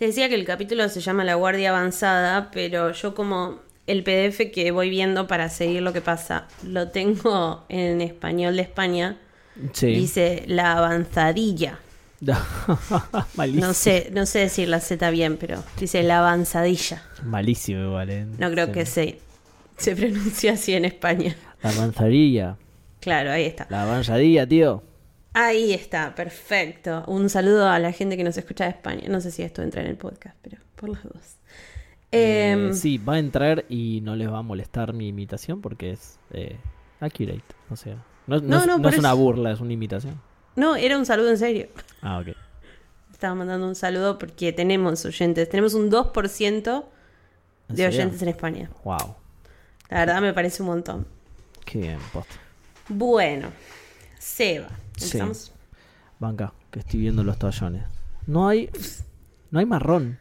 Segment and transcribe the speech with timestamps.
[0.00, 4.50] Te decía que el capítulo se llama La Guardia Avanzada, pero yo como el PDF
[4.50, 9.18] que voy viendo para seguir lo que pasa, lo tengo en español de España.
[9.74, 9.88] Sí.
[9.88, 11.80] Dice la avanzadilla.
[13.34, 13.66] Malísimo.
[13.66, 17.02] No sé, no sé decir la Z bien, pero dice la avanzadilla.
[17.22, 18.24] Malísimo igual, ¿eh?
[18.38, 19.20] No creo que se,
[19.76, 21.36] se pronuncie así en España.
[21.62, 22.56] La avanzadilla.
[23.00, 23.66] Claro, ahí está.
[23.68, 24.82] La avanzadilla, tío.
[25.32, 27.04] Ahí está, perfecto.
[27.06, 29.04] Un saludo a la gente que nos escucha de España.
[29.08, 31.36] No sé si esto entra en el podcast, pero por las dos.
[32.12, 36.18] Eh, sí, va a entrar y no les va a molestar mi imitación porque es
[36.32, 36.56] eh,
[36.98, 37.44] accurate.
[37.70, 40.20] O sea, no, no No, es, no, es una burla, es una imitación.
[40.56, 41.68] No, era un saludo en serio.
[42.02, 42.36] Ah, ok.
[43.12, 45.48] Estaba mandando un saludo porque tenemos oyentes.
[45.48, 46.84] Tenemos un 2%
[47.68, 48.70] ¿En de oyentes en España.
[48.82, 49.14] Wow.
[49.90, 51.06] La verdad me parece un montón.
[51.64, 51.98] Qué bien.
[52.88, 53.48] Bueno,
[54.18, 54.68] Seba.
[55.06, 55.18] Sí.
[56.18, 57.84] Banca, que estoy viendo los toallones.
[58.26, 58.70] No hay.
[59.50, 60.18] No hay marrón.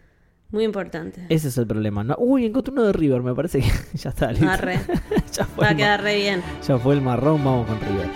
[0.52, 1.26] Muy importante.
[1.30, 2.04] Ese es el problema.
[2.04, 4.32] No, uy, encontré uno de River, me parece que ya está.
[4.32, 4.50] listo.
[4.50, 4.80] Arre.
[5.34, 6.42] ya, fue Va a quedar re bien.
[6.68, 8.10] ya fue el marrón, vamos con River.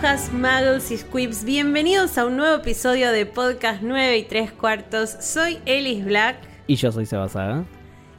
[0.00, 5.10] Brujas, muggles y squibs, bienvenidos a un nuevo episodio de Podcast 9 y 3 cuartos.
[5.20, 7.64] Soy Elis Black Y yo soy Sebasaga.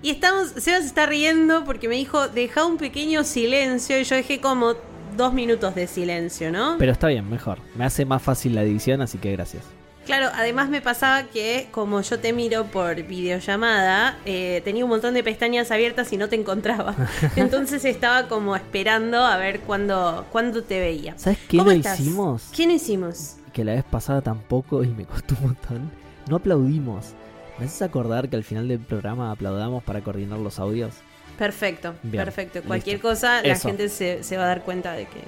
[0.03, 0.49] y estamos.
[0.49, 4.75] Sebas se está riendo porque me dijo, deja un pequeño silencio y yo dejé como
[5.17, 6.75] dos minutos de silencio, ¿no?
[6.77, 7.57] Pero está bien, mejor.
[7.75, 9.63] Me hace más fácil la edición, así que gracias.
[10.05, 15.13] Claro, además me pasaba que como yo te miro por videollamada, eh, tenía un montón
[15.13, 16.95] de pestañas abiertas y no te encontraba.
[17.35, 21.13] Entonces estaba como esperando a ver cuándo, cuándo te veía.
[21.17, 21.99] ¿Sabes qué ¿Cómo no estás?
[21.99, 22.49] hicimos?
[22.55, 23.35] ¿Qué no hicimos?
[23.53, 25.91] Que la vez pasada tampoco y me costó un montón.
[26.27, 27.13] No aplaudimos.
[27.59, 30.95] ¿Me haces acordar que al final del programa aplaudamos para coordinar los audios?
[31.37, 32.61] Perfecto, Bien, perfecto.
[32.63, 33.09] Cualquier listo.
[33.09, 33.67] cosa, la Eso.
[33.67, 35.21] gente se, se va a dar cuenta de que,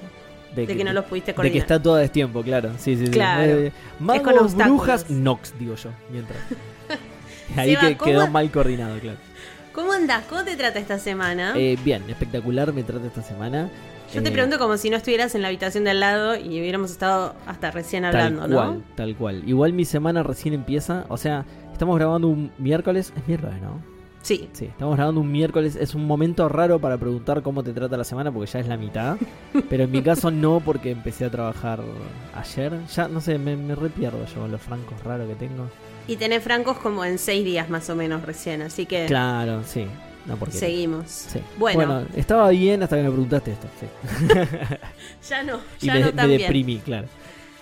[0.54, 1.58] de que no los pudiste De que coordinar.
[1.58, 2.70] está todo a destiempo, claro.
[2.78, 3.12] Sí, sí, sí.
[3.12, 3.42] Claro.
[3.52, 4.66] Eh, magos, con obstáculos.
[4.68, 5.90] brujas, Nox, digo yo.
[6.10, 6.38] Mientras.
[7.56, 9.18] Ahí Seba, que ¿cómo- quedó mal coordinado, claro.
[9.72, 10.24] ¿Cómo andás?
[10.28, 11.52] ¿Cómo te trata esta semana?
[11.56, 13.68] Eh, bien, espectacular me trata esta semana.
[14.14, 16.60] yo te Eh, pregunto como si no estuvieras en la habitación de al lado y
[16.60, 18.56] hubiéramos estado hasta recién hablando, tal ¿no?
[18.56, 19.42] cual, tal cual.
[19.48, 21.04] Igual mi semana recién empieza.
[21.08, 23.12] O sea, estamos grabando un miércoles.
[23.16, 23.82] Es miércoles, ¿no?
[24.24, 24.48] Sí.
[24.54, 25.76] Sí, estamos grabando un miércoles.
[25.76, 28.78] Es un momento raro para preguntar cómo te trata la semana porque ya es la
[28.78, 29.18] mitad.
[29.68, 31.80] Pero en mi caso no, porque empecé a trabajar
[32.34, 32.72] ayer.
[32.96, 35.68] Ya, no sé, me, me repierdo yo con los francos raros que tengo.
[36.08, 39.86] Y tenés francos como en seis días más o menos recién, así que Claro, sí.
[40.26, 40.56] No, porque.
[40.56, 41.04] seguimos.
[41.10, 41.40] Sí.
[41.58, 43.66] Bueno, estaba bien hasta que me preguntaste esto.
[43.78, 43.86] Sí.
[45.28, 46.40] ya no, Y ya me, no me tan bien.
[46.40, 47.08] deprimí, claro.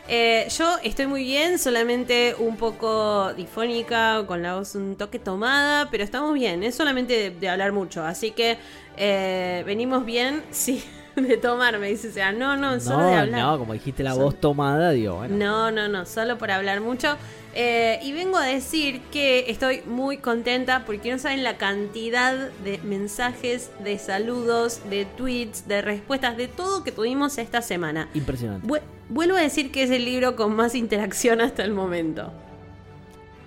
[0.09, 5.89] Eh, yo estoy muy bien, solamente un poco difónica, con la voz un toque tomada,
[5.91, 8.59] pero estamos bien, es solamente de, de hablar mucho, así que
[8.97, 10.85] eh, venimos bien, sí,
[11.17, 13.43] de tomar, me dice, o sea, no, no, solo de hablar.
[13.43, 15.37] no, como dijiste la voz tomada, digo, bueno.
[15.37, 17.17] No, no, no, solo por hablar mucho.
[17.55, 22.79] Eh, y vengo a decir que estoy muy contenta porque no saben la cantidad de
[22.79, 28.09] mensajes, de saludos, de tweets, de respuestas, de todo que tuvimos esta semana.
[28.15, 28.67] Impresionante.
[28.67, 28.81] Vu-
[29.11, 32.33] vuelvo a decir que es el libro con más interacción hasta el momento.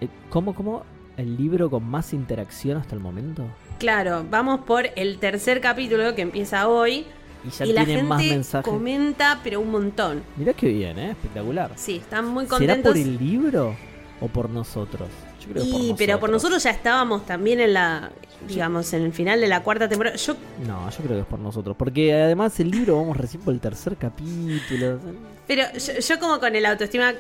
[0.02, 0.84] Eh, ¿Cómo, cómo?
[1.18, 3.46] ¿El libro con más interacción hasta el momento?
[3.80, 7.06] Claro, vamos por el tercer capítulo que empieza hoy.
[7.44, 8.72] Y ya y la tienen más gente mensajes.
[8.72, 10.24] comenta, pero un montón.
[10.36, 11.12] Mirá qué bien, ¿eh?
[11.12, 11.72] Espectacular.
[11.76, 12.92] Sí, están muy ¿Será contentos.
[12.92, 13.76] por el libro
[14.22, 15.10] o por nosotros?
[15.42, 18.12] Yo creo Y, pero por nosotros ya estábamos también en la,
[18.48, 20.16] digamos, en el final de la cuarta temporada.
[20.16, 21.76] Yo, No, yo creo que es por nosotros.
[21.78, 25.00] Porque además el libro vamos recién por el tercer capítulo.
[25.48, 27.14] pero yo, yo como con el autoestima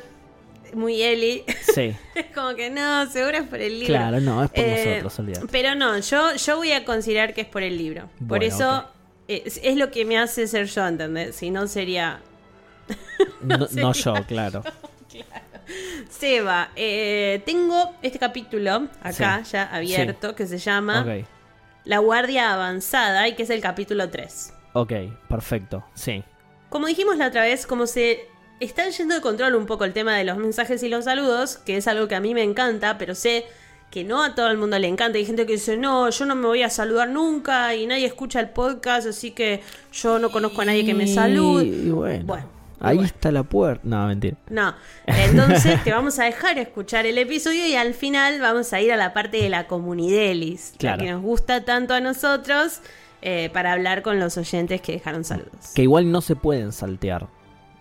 [0.73, 3.93] muy Eli, Sí, es como que no, seguro es por el libro.
[3.95, 5.47] claro, no, es por Eh, nosotros, olvídate.
[5.51, 8.09] Pero no, yo, yo voy a considerar que es por el libro.
[8.27, 8.83] por eso
[9.27, 11.35] es, es lo que me hace ser yo, ¿entendés?
[11.35, 12.19] Si no sería
[13.41, 13.79] No, sé.
[13.81, 14.63] no yo, claro.
[16.09, 16.71] Seba.
[16.75, 19.51] eh, tengo este capítulo acá Sí.
[19.53, 21.05] ya abierto que se llama
[21.83, 24.53] La Guardia Avanzada y que es el capítulo 3.
[24.73, 24.91] ok,
[25.29, 25.83] perfecto.
[25.93, 26.23] Sí,
[26.69, 28.27] Como dijimos la otra vez, como se
[28.59, 31.77] están yendo de control un poco el tema de los mensajes y los saludos, que
[31.77, 33.45] es algo que a mí me encanta, pero sé
[33.91, 35.17] que no a todo el mundo le encanta.
[35.17, 38.39] Hay gente que dice, no, yo no me voy a saludar nunca y nadie escucha
[38.41, 39.61] el podcast, así que
[39.93, 41.65] yo no conozco a nadie que me salude.
[41.65, 43.07] Y bueno, Bueno, ahí bueno.
[43.07, 43.81] está la puerta.
[43.83, 44.37] No, mentira.
[44.49, 44.73] No,
[45.07, 48.97] entonces te vamos a dejar escuchar el episodio y al final vamos a ir a
[48.97, 50.97] la parte de la comunidelis, Claro.
[50.97, 52.81] la que nos gusta tanto a nosotros,
[53.21, 55.71] eh, para hablar con los oyentes que dejaron saludos.
[55.73, 57.27] Que igual no se pueden saltear.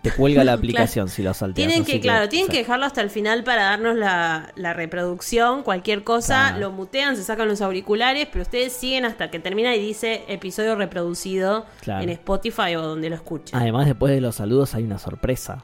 [0.09, 1.67] Te cuelga la aplicación si lo salteas.
[1.67, 6.03] Tienen que, claro, tienen que dejarlo hasta el final para darnos la, la reproducción, cualquier
[6.03, 6.59] cosa, Claro.
[6.59, 10.75] lo mutean, se sacan los auriculares, pero ustedes siguen hasta que termina y dice episodio
[10.75, 12.03] reproducido Claro.
[12.03, 13.57] en Spotify o donde lo escuchen.
[13.59, 15.63] Además, después de los saludos hay una sorpresa.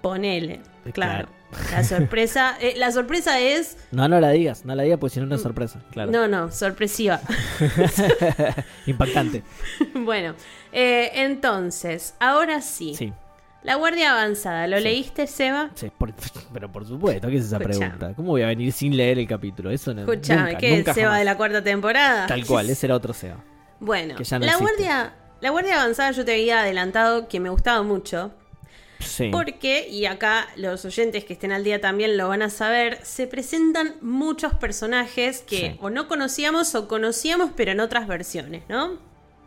[0.00, 1.28] Ponele, Eh, claro.
[1.70, 5.20] La sorpresa, eh, la sorpresa es, No, no la digas, no la digas porque si
[5.20, 5.80] no no es sorpresa.
[5.90, 6.10] Claro.
[6.10, 7.20] no, no, sorpresiva.
[8.86, 9.42] Impactante.
[9.94, 10.34] bueno,
[10.72, 12.94] eh, entonces, ahora sí.
[12.94, 13.12] Sí,
[13.62, 14.84] La Guardia Avanzada, ¿lo Sí.
[14.84, 15.70] leíste, Seba?
[15.74, 16.12] sí, por-
[16.52, 18.12] pero por supuesto, ¿qué es esa pregunta?
[18.16, 19.70] ¿Cómo voy a venir sin leer el capítulo?
[19.70, 20.00] Eso no.
[20.02, 20.76] Escuchame, ¿qué?
[20.76, 21.18] nunca ¿Seba jamás.
[21.20, 22.26] de la cuarta temporada?
[22.26, 23.36] Tal cual, ese era otro Seba.
[23.78, 24.72] Bueno, que ya no la existe.
[24.74, 28.32] guardia, la guardia avanzada yo te había adelantado que me gustaba mucho.
[28.98, 29.30] Sí.
[29.32, 33.26] Porque, y acá los oyentes que estén al día también lo van a saber, se
[33.26, 35.78] presentan muchos personajes que Sí.
[35.80, 38.98] o no conocíamos o conocíamos pero en otras versiones, ¿no?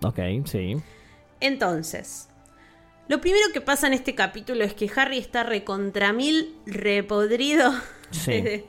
[0.04, 0.76] Ok, sí.
[1.40, 2.28] Entonces,
[3.07, 7.74] lo primero que pasa en este capítulo es que Harry está recontra mil repodrido
[8.12, 8.31] Sí.
[8.42, 8.66] de,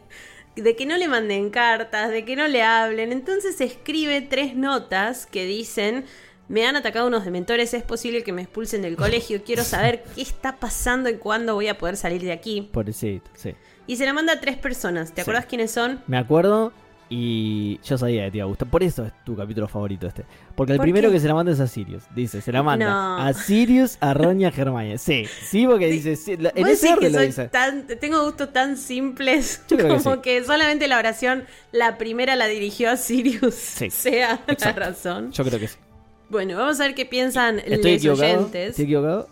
[0.56, 3.12] de que no le manden cartas, de que no le hablen.
[3.12, 6.04] Entonces escribe tres notas que dicen,
[6.48, 10.22] me han atacado unos dementores, es posible que me expulsen del colegio, quiero saber qué
[10.22, 12.68] está pasando y cuándo voy a poder salir de aquí.
[12.72, 13.54] Pobrecito, sí.
[13.86, 15.20] Y se la manda a tres personas, ¿te Sí.
[15.22, 16.02] acuerdas quiénes son?
[16.08, 16.72] Me acuerdo
[17.08, 18.68] y yo sabía que te iba a gustar.
[18.68, 20.24] Por eso es tu capítulo favorito este.
[20.54, 21.14] Porque el ¿Por primero qué?
[21.14, 22.02] que se la manda es a Sirius.
[22.14, 23.18] Dice, se la manda No.
[23.22, 24.98] a Sirius, a Roña, a Hermione.
[24.98, 27.48] Sí, sí, porque dice, sí, en ¿Vos ese orden lo dice.
[27.48, 30.20] tan- tengo gustos tan simples Yo creo que como sí.
[30.22, 33.90] que, solamente la oración, la primera la dirigió a Sirius, Sí.
[33.90, 34.80] sea Exacto.
[34.80, 35.30] la razón.
[35.32, 35.76] Yo creo que sí.
[36.28, 38.32] Bueno, vamos a ver qué piensan ¿Estoy los equivocado?
[38.38, 38.70] oyentes.
[38.70, 39.28] ¿Estoy equivocado?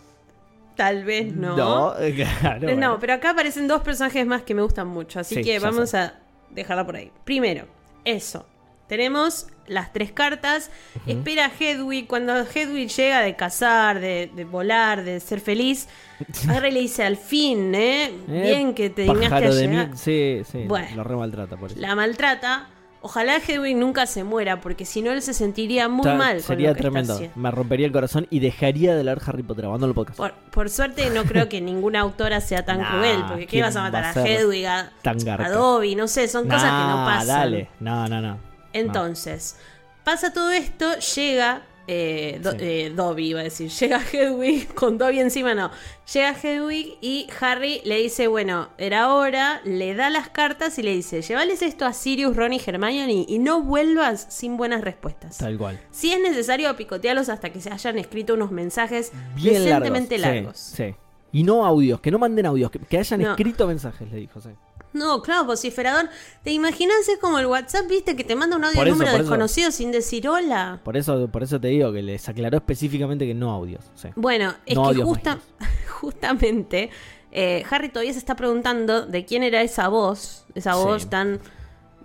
[0.77, 1.57] Tal vez no.
[1.57, 1.95] No,
[2.41, 2.97] claro, No, bueno.
[3.01, 6.21] pero acá aparecen dos personajes más que me gustan mucho, así Sí, que vamos a
[6.55, 7.11] dejarla por ahí.
[7.25, 7.67] Primero,
[8.05, 8.47] eso.
[8.87, 10.71] Tenemos las tres cartas.
[11.07, 12.07] Espera a Hedwig.
[12.07, 15.89] Cuando Hedwig llega de cazar, de, de volar, de ser feliz,
[16.49, 18.05] Harry le dice al fin, ¿eh?
[18.05, 19.97] Eh, Bien que te dignaste a llegar.
[19.97, 20.65] Sí, sí.
[20.67, 20.97] Bueno.
[20.97, 21.81] Lo re maltrata por eso.
[21.81, 22.69] La maltrata.
[23.07, 26.37] Ojalá Hedwig nunca se muera, porque si no él se sentiría muy mal.
[26.39, 27.33] con Sería lo que está tremendo.
[27.35, 29.67] Me rompería el corazón y dejaría de leer Harry Potter.
[29.67, 30.17] Abandono el podcast.
[30.17, 33.67] Por, por suerte no creo que ninguna autora sea tan Nah, cruel, porque ¿qué ¿quién
[33.67, 35.49] vas a matar a, a Hedwig, a, a?
[35.51, 35.97] Dobby?
[35.97, 37.27] No sé, son cosas que no pasan.
[37.27, 37.69] Dale.
[37.79, 38.39] No, no, no.
[38.73, 39.59] Entonces,
[40.03, 42.57] pasa todo esto, llega eh, Do- Sí.
[42.61, 45.71] eh, Dobby, iba a decir, llega Hedwig, con Dobby encima no,
[46.13, 50.95] llega Hedwig y Harry le dice, bueno, era hora, le da las cartas y le
[50.95, 55.37] dice, llévales esto a Sirius, Ron y Hermione y no vuelvas sin buenas respuestas.
[55.39, 55.79] Tal cual.
[55.91, 60.37] Si es necesario, picotealos hasta que se hayan escrito unos mensajes Bien decentemente largos.
[60.45, 60.59] largos.
[60.59, 60.95] Sí, sí.
[61.33, 63.31] Y no audios, que no manden audios, que, que hayan No.
[63.33, 64.41] escrito mensajes, le dijo.
[64.41, 64.51] Sí.
[64.95, 66.09] No, claro, vociferador.
[66.43, 67.07] ¿Te imaginas?
[67.13, 70.27] Es como el WhatsApp, viste, que te manda un audio de número desconocido sin decir
[70.29, 70.81] hola.
[70.83, 73.85] Por eso, por eso te digo que les aclaró específicamente que no audios.
[73.95, 74.09] Sí.
[74.17, 75.39] Bueno, es No que justa-
[76.01, 76.91] justamente
[77.33, 80.79] eh, Harry todavía se está preguntando de quién era esa voz, esa Sí.
[80.79, 81.41] voz tan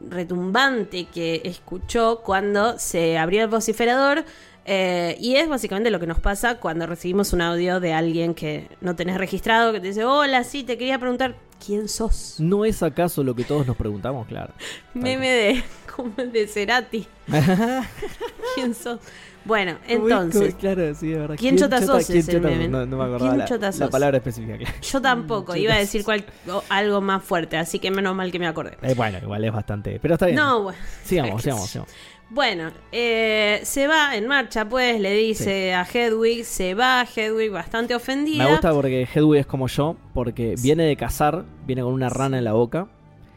[0.02, 4.26] retumbante que escuchó cuando se abrió el vociferador.
[4.72, 8.68] eh, y es básicamente lo que nos pasa cuando recibimos un audio de alguien que
[8.82, 12.36] no tenés registrado, que te dice, hola, sí, te quería preguntar, ¿quién sos?
[12.40, 14.28] ¿No es acaso lo que todos nos preguntamos?
[14.28, 14.54] Claro.
[14.94, 15.64] Meme de,
[15.96, 17.06] como el de Cerati.
[18.56, 19.00] ¿Quién sos?
[19.46, 21.36] Bueno, entonces, claro, sí, de verdad.
[21.40, 22.68] ¿Quién chota sos quién es el chota meme?
[22.68, 23.90] No, no me acordaba ¿Quién la, chota la sos?
[23.90, 24.58] palabra específica.
[24.58, 24.74] claro.
[24.82, 28.38] yo tampoco, iba a decir cual- o- algo más fuerte, así que menos mal que
[28.38, 28.78] me acordé.
[28.82, 29.98] Eh, bueno, igual es bastante.
[30.02, 30.36] Pero está bien.
[30.36, 30.80] No, bueno.
[31.04, 31.90] sigamos, sigamos, sigamos.
[32.31, 37.95] Bueno, eh, se va en marcha, pues, le dice a Hedwig, se va Hedwig bastante
[37.95, 38.44] ofendida.
[38.44, 42.38] Me gusta porque Hedwig es como yo, porque viene de cazar, viene con una rana
[42.38, 42.88] en la boca.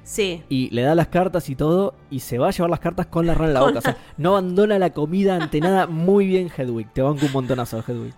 [0.04, 0.42] Sí.
[0.50, 3.26] Y le da las cartas y todo, y se va a llevar las cartas con
[3.26, 3.78] la rana en la boca.
[3.78, 5.86] O sea, no abandona la comida ante nada.
[5.86, 6.92] Muy bien, Hedwig.
[6.92, 8.12] Te banco un montonazo, Hedwig.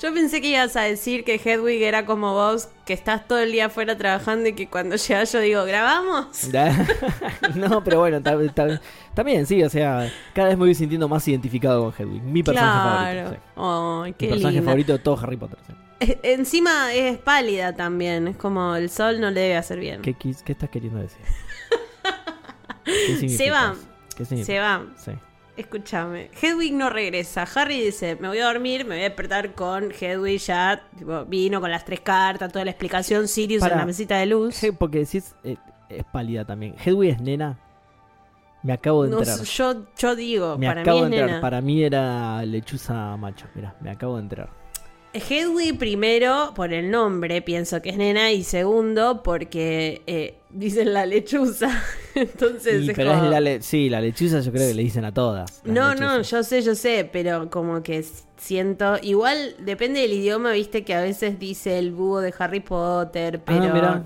[0.00, 3.52] Yo pensé que ibas a decir que Hedwig era como vos, que estás todo el
[3.52, 6.48] día afuera trabajando y que cuando llegas yo digo, ¿grabamos?
[7.54, 8.80] no, pero bueno, ta- ta-
[9.14, 12.22] también sí, o sea, cada vez me voy sintiendo más identificado con Hedwig.
[12.22, 13.36] Mi personaje claro.
[13.54, 14.04] favorito.
[14.04, 14.08] sí.
[14.08, 14.70] Mi qué personaje linda.
[14.70, 15.58] favorito de todo Harry Potter.
[15.66, 15.74] sí.
[16.22, 20.00] Encima es pálida también, es como el sol no le debe hacer bien.
[20.00, 21.20] ¿Qué, qué estás queriendo decir?
[22.84, 23.74] ¿Qué Se va.
[24.44, 24.82] Se va.
[24.96, 25.12] Sí.
[25.56, 27.46] Escúchame, Hedwig no regresa.
[27.54, 31.60] Harry dice, me voy a dormir, me voy a despertar con Hedwig ya, tipo, vino
[31.60, 34.58] con las tres cartas, toda la explicación, Sirius en la mesita de luz.
[34.78, 35.56] Porque si es, eh,
[35.88, 36.74] es pálida también.
[36.82, 37.58] Hedwig es nena.
[38.62, 39.38] Me acabo de No enterar.
[39.38, 41.40] sé, yo, yo digo, me para acabo mí de nena.
[41.40, 43.46] Para mí era lechuza macho.
[43.54, 44.59] Mira, me acabo de enterar.
[45.12, 51.04] Hedwig primero, por el nombre, pienso que es nena, y segundo, porque eh, dicen la
[51.06, 51.68] lechuza.
[52.14, 54.82] Entonces Y, es pero como- es la le- sí, la lechuza yo creo que le
[54.82, 55.62] dicen a todas.
[55.64, 58.04] No, no, yo sé, yo sé, pero como que
[58.36, 58.98] siento.
[59.02, 63.64] Igual depende del idioma, viste que a veces dice el búho de Harry Potter, pero.
[63.74, 64.02] Ah.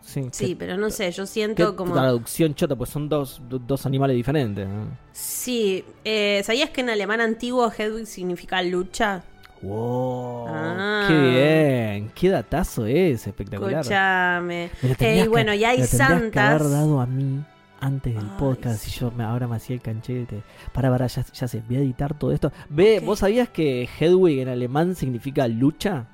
[0.00, 1.92] Sí, Sí, pero no sé, yo siento como.
[1.94, 4.66] traducción chota, pues son dos, do- dos animales diferentes.
[4.66, 4.86] ¿no?
[5.12, 9.22] Sí, eh, ¿sabías que en alemán antiguo Hedwig significa lucha?
[9.62, 11.04] Wow, Ah.
[11.08, 13.80] qué bien, qué datazo es, espectacular.
[13.80, 14.70] Escúchame.
[15.00, 16.48] Eh, y bueno, que- y hay me tendrías que santas.
[16.62, 17.44] haber dado a mí
[17.80, 19.00] antes del Ay, podcast y sí.
[19.00, 20.42] yo me, ahora me hacía el canchete.
[20.72, 22.52] Para, para, ya, ya sé, voy a editar todo esto.
[22.68, 23.00] Ve.
[23.04, 26.06] ¿vos sabías que Hedwig en alemán significa lucha?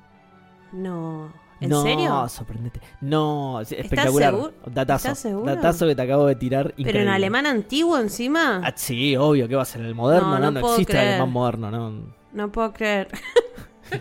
[0.73, 1.31] No.
[1.61, 2.27] ¿En no, serio?
[2.27, 2.81] sorprendente.
[2.99, 4.31] No, espectacular.
[4.33, 4.53] seguro?
[4.73, 5.07] Datazo.
[5.07, 5.55] ¿Estás seguro?
[5.55, 6.65] Datazo que te acabo de tirar.
[6.75, 7.11] ¿Pero en increíble.
[7.11, 8.61] alemán antiguo encima?
[8.63, 9.81] Ah, sí, obvio, ¿qué va a ser?
[9.81, 10.31] ¿El moderno?
[10.31, 12.14] No, No, no no, existe el alemán moderno, ¿no?
[12.35, 13.07] No puedo creer.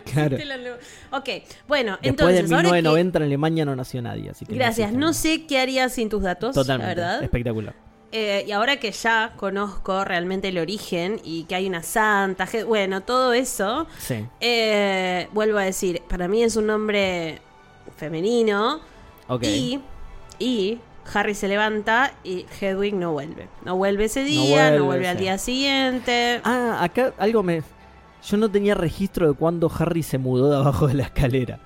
[0.06, 0.38] Claro.
[1.12, 1.28] ok,
[1.68, 2.48] bueno, Después entonces.
[2.48, 5.58] de ahora que- 1990 en Alemania no nació nadie, así que Gracias, no sé qué
[5.58, 7.22] haría sin tus datos, Totalmente, la verdad.
[7.22, 7.74] espectacular.
[8.10, 13.02] Eh, y ahora que ya conozco realmente el origen y que hay una santa, bueno,
[13.02, 17.40] todo eso, Sí, eh, vuelvo a decir, para mí es un nombre
[17.98, 18.80] femenino
[19.28, 19.42] ok.
[19.44, 19.80] y,
[20.38, 20.78] y
[21.12, 23.48] Harry se levanta y Hedwig no vuelve.
[23.66, 26.40] No vuelve ese día, no vuelve, vuelve, al día siguiente.
[26.42, 27.62] Ah, acá algo me...
[28.26, 31.58] Yo no tenía registro de cuando Harry se mudó de abajo de la escalera.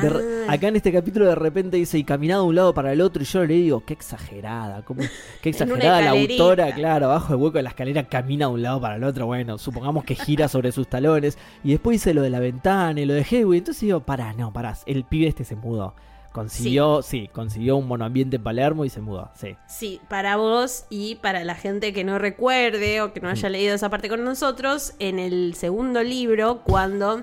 [0.00, 0.52] De re- Ah.
[0.54, 3.22] Acá en este capítulo de repente dice y caminaba de un lado para el otro
[3.22, 5.02] y yo le digo, qué exagerada, cómo,
[5.42, 8.80] qué exagerada la autora, claro, abajo del hueco de la escalera camina de un lado
[8.80, 11.36] para el otro, bueno, supongamos que gira sobre sus talones.
[11.62, 14.50] Y después dice lo de la ventana y lo de Hedwig, entonces digo, pará, no,
[14.52, 15.94] pará, el pibe este se mudó,
[16.32, 19.56] consiguió, sí, consiguió un monoambiente en Palermo y se mudó, sí.
[19.68, 23.74] Sí, para vos y para la gente que no recuerde o que no haya leído
[23.74, 27.22] esa parte con nosotros, en el segundo libro, cuando...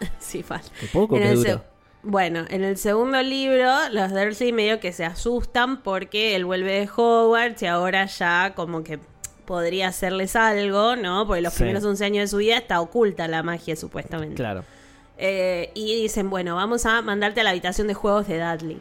[0.18, 0.68] sí, falta.
[0.92, 1.64] Poco En que el dura.
[2.04, 6.88] Bueno, en el segundo libro, los Dursley medio que se asustan porque él vuelve de
[6.94, 8.98] Hogwarts y ahora ya como que
[9.44, 11.26] podría hacerles algo, ¿no?
[11.28, 11.58] Porque los Sí.
[11.60, 14.34] primeros 11 años de su vida está oculta la magia, supuestamente.
[14.34, 14.64] Claro.
[15.24, 18.80] Eh, y dicen, bueno, vamos a mandarte a la habitación de juegos de Dudley.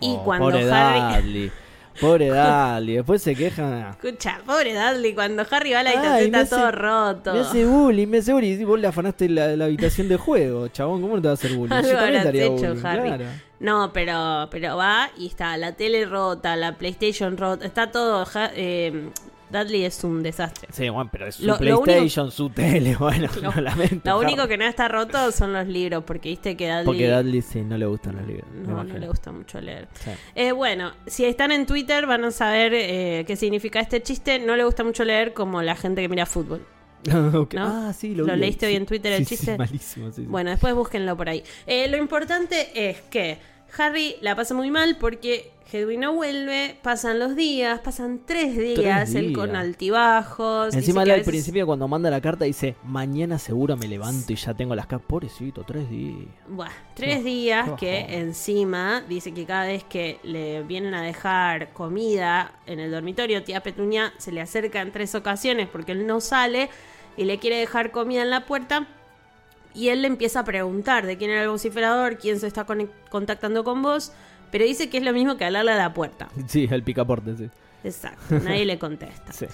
[0.00, 1.22] Y Oh, cuando pobre Harry...
[1.22, 1.52] Dudley.
[1.98, 2.96] Pobre Dudley.
[2.96, 3.88] Después se quejan.
[3.92, 7.32] Escucha, pobre Dudley, cuando Harry va a la habitación está todo roto.
[7.32, 8.60] Me hace bullying, me hace bullying.
[8.60, 11.00] Y vos le afanaste la, la habitación de juego, chabón.
[11.00, 11.72] ¿Cómo no te va a hacer bullying?
[11.74, 13.08] Algo Yo también hecho, bullying, Harry.
[13.08, 13.24] claro.
[13.60, 18.26] No, pero, pero va y está la tele rota, la PlayStation rota, está todo.
[18.54, 19.08] eh,
[19.50, 20.68] Dudley es un desastre.
[20.72, 24.10] Sí, bueno, pero es su Lo- lo PlayStation, su tele, bueno, Lo- lo lamento.
[24.10, 27.42] Lo único que no está roto son los libros, porque viste que Dudley, Porque Dudley
[27.42, 28.46] sí, no le gustan los libros.
[28.52, 29.88] no, no le gusta mucho leer.
[30.02, 30.10] Sí.
[30.34, 34.38] Eh, bueno, si están en Twitter van a saber eh, qué significa este chiste.
[34.38, 36.66] No le gusta mucho leer como la gente que mira fútbol.
[37.06, 37.46] ¿No?
[37.58, 39.56] Ah, sí, lo, ¿Lo leíste hoy en Twitter el sí, chiste?
[39.56, 40.10] malísimo.
[40.28, 41.44] Bueno, después búsquenlo por ahí.
[41.66, 43.38] Eh, lo importante es que
[43.78, 49.14] Harry la pasa muy mal porque Hedwig no vuelve, pasan los días, pasan tres días,
[49.16, 49.58] él con días.
[49.58, 50.74] altibajos.
[50.74, 54.36] Encima él al veces- principio cuando manda la carta dice, mañana seguro me levanto y
[54.36, 55.08] ya tengo las cartas.
[55.08, 56.28] Pobrecito, tres días.
[56.48, 62.52] Buah, tres días que encima dice que cada vez que le vienen a dejar comida
[62.66, 66.70] en el dormitorio, tía Petunia se le acerca en tres ocasiones porque él no sale
[67.16, 68.86] y le quiere dejar comida en la puerta.
[69.76, 72.66] Y él le empieza a preguntar de quién era el vociferador, quién se está
[73.10, 74.10] contactando con vos,
[74.50, 76.28] pero dice que es lo mismo que hablarle a la puerta.
[76.48, 77.50] Sí, el picaporte, sí.
[77.84, 79.32] Exacto, nadie le contesta.
[79.32, 79.46] sí.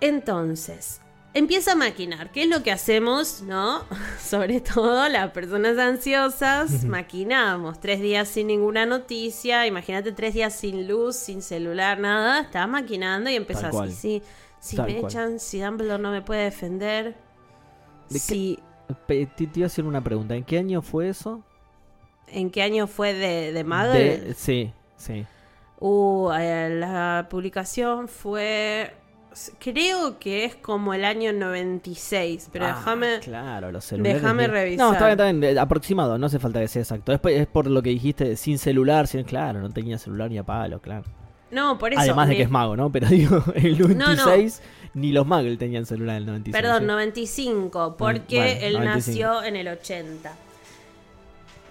[0.00, 1.00] Entonces,
[1.32, 2.30] empieza a maquinar.
[2.30, 3.84] ¿Qué es lo que hacemos, no?
[4.20, 7.80] Sobre todo las personas ansiosas, maquinamos.
[7.80, 12.40] Tres días sin ninguna noticia, imagínate tres días sin luz, sin celular, nada.
[12.40, 13.74] Estás maquinando y empezás.
[13.94, 14.22] Sí,
[14.60, 15.12] si Tal me cual.
[15.12, 17.14] echan, si Dumbledore no me puede defender.
[18.10, 18.58] ¿De qué- Si,
[19.06, 20.34] Te, te iba a hacer una pregunta.
[20.34, 21.42] ¿En qué año fue eso?
[22.28, 25.26] ¿En qué año fue de, de sí, sí.
[25.78, 28.94] Uh, eh, la publicación fue...
[29.58, 33.18] Creo que es como el año 96, pero Ah, déjame...
[33.20, 34.22] Claro, los celulares.
[34.22, 34.86] déjame de- revisar.
[34.86, 35.58] No, está bien, está bien.
[35.58, 37.12] Aproximado, no hace falta que sea exacto.
[37.12, 39.24] Es, por- es por lo que dijiste, sin celular, sin.
[39.24, 41.04] Claro, no tenía celular ni a palo, claro.
[41.50, 42.00] No, por eso...
[42.00, 42.90] Además de que es mago, ¿no?
[42.92, 44.24] Pero digo, el No, no.
[44.94, 46.62] 96, ni los magos tenían celular en el 96.
[46.62, 46.86] Perdón, ¿eh?
[46.86, 48.84] 95, porque bueno, él 95.
[48.84, 50.32] nació en el 80.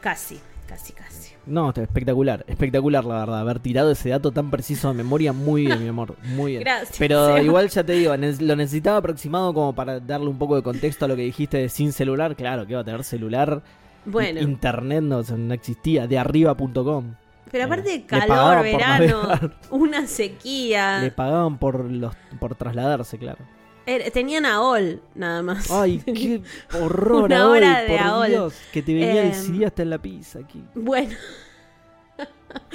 [0.01, 1.33] Casi, casi, casi.
[1.45, 3.39] No, espectacular, espectacular la verdad.
[3.39, 6.63] Haber tirado ese dato tan preciso de memoria, muy bien, mi amor, muy bien.
[6.63, 10.63] Gracias, Pero igual ya te digo, lo necesitaba aproximado como para darle un poco de
[10.63, 12.35] contexto a lo que dijiste de sin celular.
[12.35, 13.61] Claro, que iba a tener celular.
[14.05, 17.15] Bueno, Internet no, no existía, de arriba.com.
[17.53, 19.29] pero aparte de calor, verano,
[19.69, 20.99] una sequía.
[20.99, 23.39] Le pagaban por los por trasladarse, claro.
[23.85, 25.71] Era- Tenían AOL, nada más.
[25.71, 26.41] Ay, qué
[26.81, 28.27] horror Una AOL, hora de por AOL.
[28.29, 30.63] Dios, que te venía Em, el CD hasta en la pizza aquí.
[30.75, 31.15] Bueno.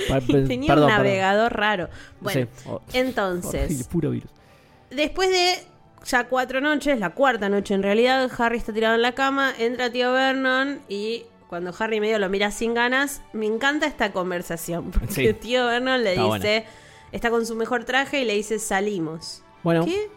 [0.08, 0.88] Pa- tenía perdón, un perdón.
[0.88, 1.88] navegador raro.
[2.20, 2.62] Bueno, Sí.
[2.68, 4.30] Oh, entonces, horrible, puro virus.
[4.90, 5.54] después de
[6.04, 9.90] ya cuatro noches, la cuarta noche en realidad, Harry está tirado en la cama, entra
[9.90, 14.90] tío Vernon y cuando Harry medio lo mira sin ganas, me encanta esta conversación.
[14.92, 15.32] Porque Sí.
[15.34, 16.64] tío Vernon le Está dice,
[17.12, 19.42] está con su mejor traje y le dice, salimos.
[19.64, 20.08] Bueno, ¿Qué?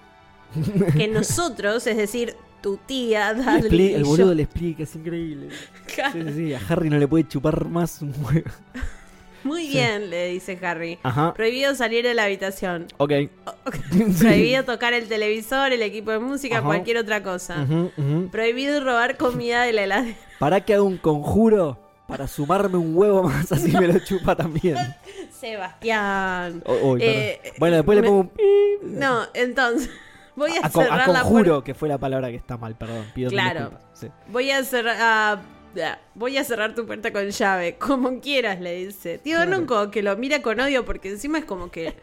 [0.97, 4.83] que nosotros, es decir, tu tía, le Dudley expli- y el yo- boludo le explica,
[4.83, 5.49] es increíble.
[6.13, 8.49] Sí, sí, sí, a Harry no le puede chupar más un huevo.
[9.43, 10.99] Muy bien, le dice Harry.
[11.03, 12.87] Ajá, Prohibido salir de la habitación.
[12.97, 13.11] ok.
[14.19, 16.65] Prohibido tocar el televisor, el equipo de música, Ajá.
[16.67, 17.63] cualquier otra cosa.
[17.63, 18.29] Ujú.
[18.31, 20.17] Prohibido robar comida de la heladera.
[20.39, 21.79] ¿Para que haga un conjuro?
[22.07, 24.75] Para sumarme un huevo más, así me lo chupa también.
[25.31, 26.61] Sebastián.
[26.65, 28.31] Oh, Eh, bueno, después le pongo un.
[28.99, 29.89] No, entonces.
[30.35, 31.65] Voy a, A, con- a cerrar la conjuro, puerta.
[31.65, 33.05] que fue la palabra que está mal, perdón.
[33.13, 33.71] Pido Claro.
[33.93, 34.07] Sí.
[34.27, 34.97] Voy a cerrar.
[34.99, 35.41] ah,
[36.15, 37.75] voy a cerrar tu puerta con llave.
[37.79, 39.17] Como quieras, le dice.
[39.17, 39.49] Tío Claro.
[39.51, 41.93] Vernon como que lo mira con odio porque encima es como que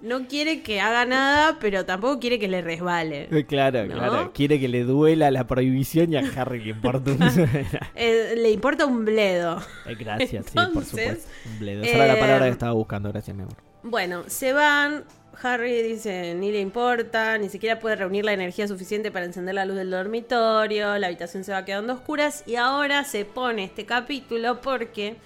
[0.00, 3.28] no quiere que haga nada, pero tampoco quiere que le resbale.
[3.30, 3.94] Eh, Claro, ¿No?
[3.94, 4.32] claro.
[4.32, 7.18] Quiere que le duela la prohibición y a Harry le importa un...
[7.94, 9.60] Eh, le importa un bledo.
[9.86, 11.28] Eh, Gracias, sí, por supuesto.
[11.52, 11.82] Un bledo.
[11.82, 13.56] Esa era la palabra que estaba buscando, gracias, mi amor.
[13.82, 15.04] Bueno, se van.
[15.42, 19.64] Harry dice, ni le importa, ni siquiera puede reunir la energía suficiente para encender la
[19.64, 23.86] luz del dormitorio, la habitación se va quedando a oscuras y ahora se pone este
[23.86, 25.16] capítulo porque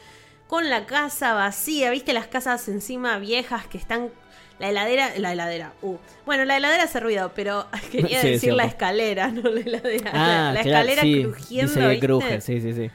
[0.47, 4.11] con la casa vacía, viste las casas encima viejas que están...
[4.61, 5.97] La heladera, la heladera, uh.
[6.27, 10.11] Bueno, la heladera hace ruido, pero quería Sí, decir la escalera, no la heladera.
[10.15, 11.23] Ah, la, la claro, escalera sí.
[11.25, 12.91] crujiendo, Dice cruje, sí, sí, sí.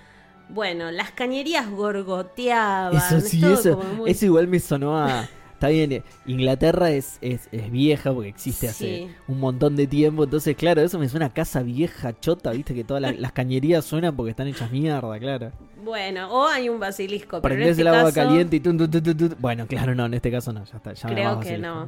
[0.47, 2.95] Bueno, las cañerías gorgoteaban.
[2.95, 5.27] Eso es sí, eso, como muy- eso igual me sonó a...
[5.59, 9.11] Está bien, Inglaterra es, es, es vieja porque existe hace Sí.
[9.27, 12.85] un montón de tiempo, entonces claro, eso me suena a casa vieja, chota, viste que
[12.85, 15.51] todas las, las cañerías suenan porque están hechas mierda, claro.
[15.83, 19.35] Bueno, o hay un basilisco, pero en Prendés este el agua caso- caliente y tun.
[19.39, 20.93] Bueno, claro, no, en este caso no, ya está.
[20.93, 21.87] Ya Creo que no.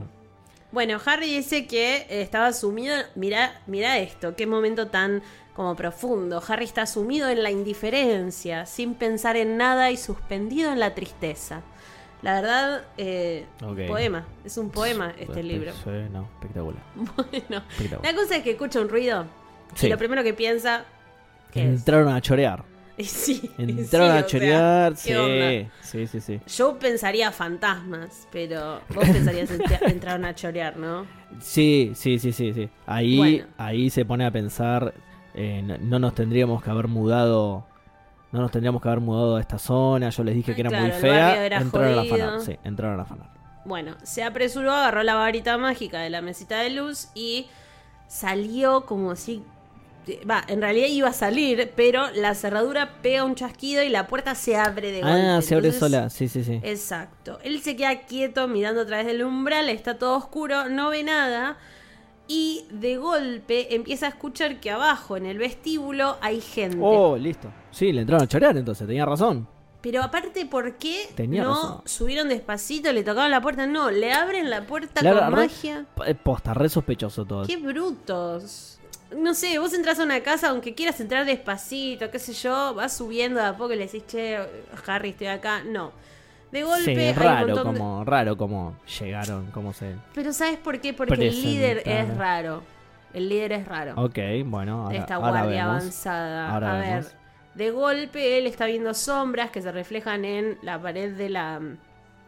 [0.73, 2.95] Bueno, Harry dice que estaba sumido.
[3.15, 5.21] Mira, mira esto, qué momento tan
[5.53, 6.41] como profundo.
[6.47, 11.61] Harry está sumido en la indiferencia, sin pensar en nada y suspendido en la tristeza.
[12.21, 13.45] La verdad, eh,
[13.87, 14.25] poema.
[14.45, 15.71] Es un poema este Pues, libro.
[16.11, 16.83] no, espectacular.
[16.95, 18.01] Bueno, espectacular.
[18.03, 19.25] la cosa es que escucha un ruido
[19.75, 19.87] Sí.
[19.87, 20.85] y lo primero que piensa.
[21.53, 22.63] Entraron a chorear.
[23.01, 24.95] Sí, Entraron sí, a sea, chorear,
[25.81, 26.39] sí, sí, sí.
[26.55, 31.07] Yo pensaría fantasmas, pero vos pensarías en- entraron a chorear, ¿no?
[31.39, 32.69] Sí, sí, sí, sí, sí.
[32.85, 33.45] Ahí, Bueno.
[33.57, 34.93] ahí se pone a pensar,
[35.33, 37.65] eh, no nos tendríamos que haber mudado,
[38.31, 40.09] no nos tendríamos que haber mudado a esta zona.
[40.09, 41.45] Yo les dije Ah, que era claro, muy fea.
[41.57, 43.29] entraron a afanar, sí, entraron a afanar.
[43.65, 47.47] Bueno, se apresuró, agarró la varita mágica de la mesita de luz y
[48.07, 49.43] salió como si...
[50.27, 54.33] Va, en realidad iba a salir, pero la cerradura pega un chasquido y la puerta
[54.33, 55.15] se abre de golpe.
[55.15, 56.59] Ah, se abre Entonces- sola, sí, sí, sí.
[56.63, 57.37] Exacto.
[57.43, 61.57] Él se queda quieto mirando a través del umbral, está todo oscuro, no ve nada.
[62.27, 66.77] Y de golpe empieza a escuchar que abajo en el vestíbulo hay gente.
[66.81, 67.51] Oh, listo.
[67.71, 69.47] Sí, le entraron a chorear entonces, tenía razón.
[69.81, 71.81] Pero aparte, ¿por qué Tenía no razón.
[71.85, 73.65] subieron despacito, le tocaban la puerta?
[73.65, 75.85] No, le abren la puerta La con magia.
[75.95, 77.45] P- Posta, re sospechoso todo.
[77.47, 78.79] ¡Qué brutos!
[79.17, 82.95] No sé, vos entras a una casa, aunque quieras entrar despacito, qué sé yo, vas
[82.95, 84.37] subiendo de a poco y le decís, che,
[84.85, 85.63] Harry, estoy acá.
[85.63, 85.91] No.
[86.51, 89.95] De golpe Sí, hay un raro de- como, raro como llegaron, cómo se...
[90.13, 90.93] Pero ¿sabes por qué?
[90.93, 92.61] Porque el líder es raro.
[93.13, 93.93] El líder es raro.
[94.01, 96.53] Ok, bueno, ahora, esta guardia avanzada.
[96.53, 97.15] Ahora a vemos.
[97.55, 101.59] De golpe él está viendo sombras que se reflejan en la pared de la,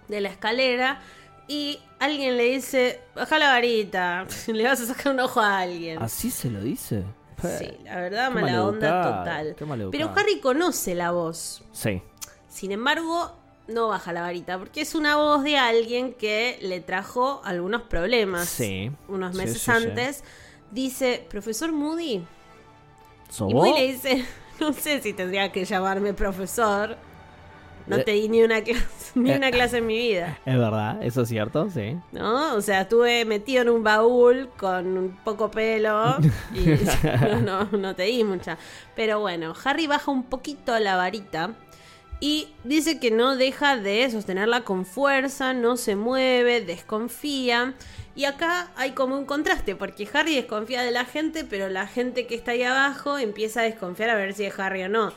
[0.08, 1.00] de la escalera.
[1.48, 6.02] Y alguien le dice, baja la varita, le vas a sacar un ojo a alguien.
[6.02, 7.04] ¿Así se lo dice?
[7.42, 9.56] Sí, la verdad, Qué mala onda total.
[9.58, 9.66] qué.
[9.92, 11.62] Pero Harry conoce la voz.
[11.74, 12.02] Sí.
[12.48, 13.36] Sin embargo,
[13.68, 18.48] no baja la varita, porque es una voz de alguien que le trajo algunos problemas.
[18.48, 18.92] Sí.
[19.10, 19.72] Unos meses sí, sí.
[19.72, 20.24] antes.
[20.72, 22.26] Dice, profesor Moody.
[23.30, 23.54] ¿Sos Y?
[23.54, 24.26] Moody le dice,
[24.68, 26.98] no sé si tendría que llamarme profesor.
[27.86, 28.04] No Eh.
[28.06, 29.36] te di ni una clase, ni Eh.
[29.38, 30.38] una clase en mi vida.
[30.46, 31.98] Es verdad, eso es cierto, sí.
[32.14, 32.56] ¿No?
[32.56, 36.16] O sea, estuve metido en un baúl con un poco pelo
[36.54, 36.66] y
[37.42, 38.58] no, no, no te di mucha.
[38.96, 41.56] Pero bueno, Harry baja un poquito la varita
[42.22, 47.74] y dice que no deja de sostenerla con fuerza, no se mueve, desconfía.
[48.16, 52.28] Y acá hay como un contraste, porque Harry desconfía de la gente, pero la gente
[52.28, 55.12] que está ahí abajo empieza a desconfiar a ver si es Harry o no.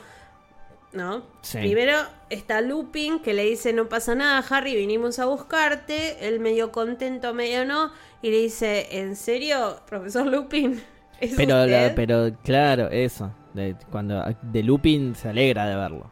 [0.93, 1.21] ¿No?
[1.41, 1.59] Sí.
[1.59, 1.97] Primero
[2.29, 7.33] está Lupin que le dice no pasa nada Harry, vinimos a buscarte, él medio contento,
[7.33, 10.81] medio no, y le dice, ¿en serio, profesor Lupin?
[11.19, 11.95] ¿Es Pero, la- usted?".
[11.95, 13.31] pero claro, eso.
[13.53, 16.11] De, cuando de Lupin se alegra de verlo.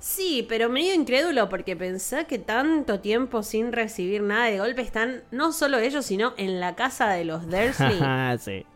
[0.00, 5.22] Sí, pero medio incrédulo porque pensé que tanto tiempo sin recibir nada de golpe están
[5.30, 8.00] no solo ellos, sino en la casa de los Dursley.
[8.40, 8.66] sí.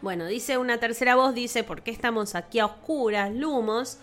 [0.00, 3.98] Bueno, dice una tercera voz, dice, ¿por qué estamos aquí a oscuras, lumos?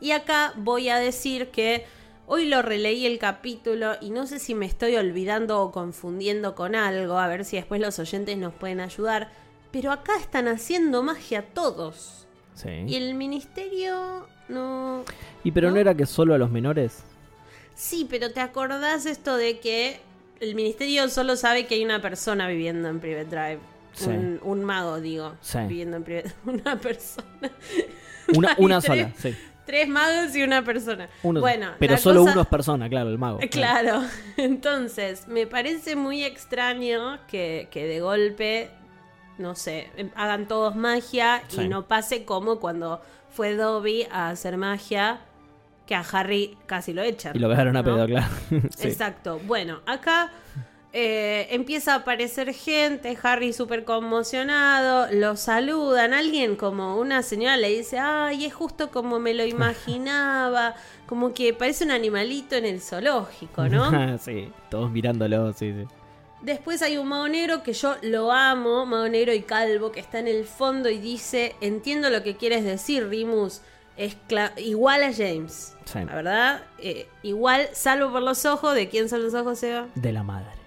[0.00, 1.86] Y acá voy a decir que
[2.26, 6.74] hoy lo releí el capítulo y no sé si me estoy olvidando o confundiendo con
[6.74, 9.30] algo, a ver si después los oyentes nos pueden ayudar,
[9.70, 12.26] pero acá están haciendo magia todos.
[12.54, 12.70] Sí.
[12.88, 15.04] Y el ministerio no...
[15.44, 15.80] ¿Y pero no, ¿no?
[15.80, 17.02] era que solo a los menores?
[17.74, 20.00] Sí, pero ¿te acordás esto de que
[20.40, 23.58] el ministerio solo sabe que hay una persona viviendo en Private Drive?
[23.94, 24.10] Sí.
[24.10, 25.34] Un, un mago, digo.
[25.40, 25.58] Sí.
[25.68, 27.50] Viviendo en Private Una persona.
[28.34, 29.36] Una, Hay una tres- sola, sí.
[29.66, 31.08] Tres magos y una persona.
[31.22, 33.38] Uno- bueno, pero solo cosa- uno es persona, claro, el mago.
[33.40, 34.02] Eh, Claro,
[34.38, 38.70] entonces me parece muy extraño que, que de golpe,
[39.36, 45.20] no sé, hagan todos magia y no pase como cuando fue Dobby a hacer magia,
[45.86, 47.34] que a Harry casi lo echan.
[47.34, 48.28] Y lo dejaron a pedo, claro.
[48.76, 48.88] Sí.
[48.88, 49.40] Exacto.
[49.46, 50.30] Bueno, acá
[50.92, 57.68] eh, empieza a aparecer gente, Harry súper conmocionado, lo saludan, alguien como una señora le
[57.68, 60.74] dice, ay, es justo como me lo imaginaba,
[61.06, 64.18] como que parece un animalito en el zoológico, ¿no?
[64.18, 65.97] sí, todos mirándolo, sí, sí.
[66.42, 70.18] Después hay un mago negro que yo lo amo, mago negro y calvo, que está
[70.20, 73.60] en el fondo y dice, entiendo lo que quieres decir, Rimus,
[73.96, 74.16] es
[74.58, 75.74] igual a James.
[75.84, 75.98] Sí.
[76.04, 79.88] La verdad, eh, igual, salvo por los ojos, ¿de quién son los ojos, Eva?
[79.96, 80.58] De la madre.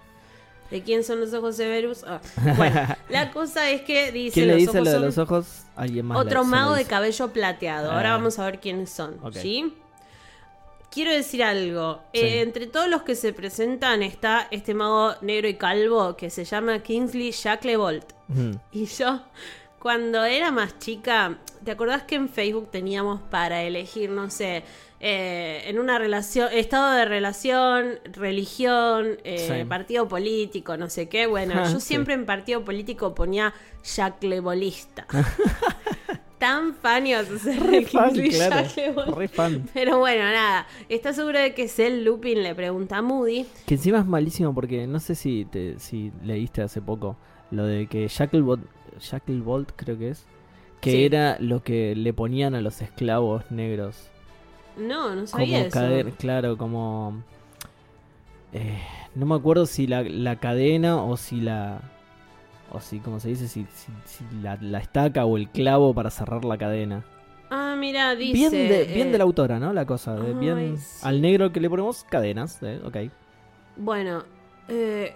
[0.70, 2.04] ¿De quién son los ojos Severus?
[2.06, 2.22] Ah,
[2.58, 5.18] Bueno, la cosa es que dice ¿Quién le los dice ojos lo de son los
[5.18, 5.48] ojos?
[5.76, 6.18] Alguien más.
[6.18, 7.92] otro mago de cabello plateado.
[7.92, 7.96] Ah.
[7.96, 9.18] Ahora vamos a ver quiénes son.
[9.34, 9.74] ¿sí?
[10.92, 12.02] Quiero decir algo.
[12.14, 12.20] Sí.
[12.20, 16.44] Eh, entre todos los que se presentan está este mago negro y calvo que se
[16.44, 18.12] llama Kingsley Shacklebolt.
[18.72, 19.22] Y yo,
[19.80, 24.64] cuando era más chica, ¿te acordás que en Facebook teníamos para elegir, no sé,
[25.00, 29.66] eh, en una relación, estado de relación, religión, eh, Sí.
[29.66, 31.26] partido político, no sé qué?
[31.26, 31.88] Bueno, yo Sí.
[31.88, 35.08] siempre en partido político ponía Shacklebollista.
[36.42, 39.16] Tan fan ibas a ser Re fan, claro.
[39.16, 39.70] Re fan.
[39.76, 40.66] Pero bueno, nada.
[40.90, 42.04] ¿Estás seguro de que es él?
[42.04, 43.46] Lupin le pregunta a Moody.
[43.68, 47.16] Que encima es malísimo porque no sé si te, si leíste hace poco
[47.52, 48.64] lo de que Shacklebolt,
[49.00, 50.26] Shacklebolt creo que es,
[50.82, 51.04] que Sí.
[51.06, 54.10] era lo que le ponían a los esclavos negros.
[54.78, 55.70] No, no Como sabía eso.
[55.72, 57.22] cadena, claro, como...
[58.54, 58.80] eh,
[59.16, 61.82] no me acuerdo si la, la cadena o si la...
[62.72, 66.10] O si, como se dice, si, si- si la, la estaca o el clavo para
[66.10, 67.04] cerrar la cadena.
[67.50, 68.34] Ah, mira, dice.
[68.34, 69.74] bien, de, bien eh, de la autora, ¿no?
[69.74, 70.16] La cosa.
[70.16, 71.00] de ay, bien sí.
[71.04, 72.60] Al negro que le ponemos cadenas.
[72.64, 72.98] eh, ok.
[73.76, 74.24] Bueno,
[74.70, 75.14] eh,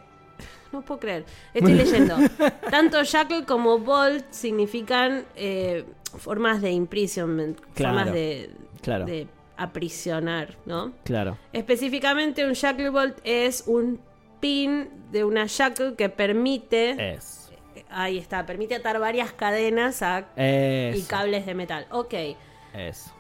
[0.74, 1.26] no puedo creer.
[1.54, 2.16] Estoy leyendo.
[2.70, 5.86] Tanto Shackle como Bolt significan eh,
[6.18, 8.50] formas de imprisonment, Claro, formas de,
[8.82, 10.92] Claro, de aprisionar, ¿no?
[11.06, 11.38] claro.
[11.54, 14.02] Específicamente un Shackle Bolt es un
[14.42, 17.45] pin de una shackle que permite, Es.
[17.90, 21.08] Ahí está, permite atar varias cadenas a, y Es.
[21.08, 21.88] cables de metal.
[21.92, 22.36] Ok, eh,
[22.74, 23.12] Es.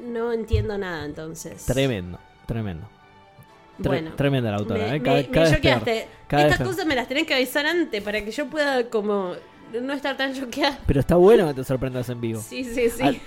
[0.00, 1.64] no entiendo nada entonces.
[1.66, 2.86] Tremendo, tremendo.
[3.78, 5.02] Tre- Bueno, tremenda la autora, me, ¿eh?
[5.02, 5.28] Cada, me
[6.28, 9.34] cada Estas cosas me las tenés que avisar antes para que yo pueda como
[9.80, 10.78] no estar tan choqueada.
[10.86, 12.40] Pero está bueno que te sorprendas en vivo.
[12.40, 13.02] Sí, sí, sí.
[13.02, 13.18] Al-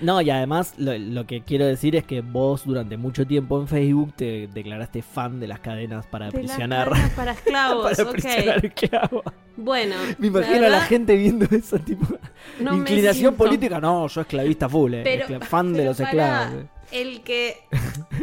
[0.00, 3.68] No, y además lo, lo que quiero decir es que vos durante mucho tiempo en
[3.68, 6.88] Facebook te declaraste fan de las cadenas para De las aprisionar.
[6.88, 9.22] cadenas para esclavos, para esclavos.
[9.56, 12.06] Bueno, Me imagino a la gente viendo eso, tipo.
[12.60, 16.54] no inclinación política, no, yo esclavista full, eh, Pero- escla- fan de los esclavos.
[16.62, 16.66] eh.
[16.92, 17.58] El que,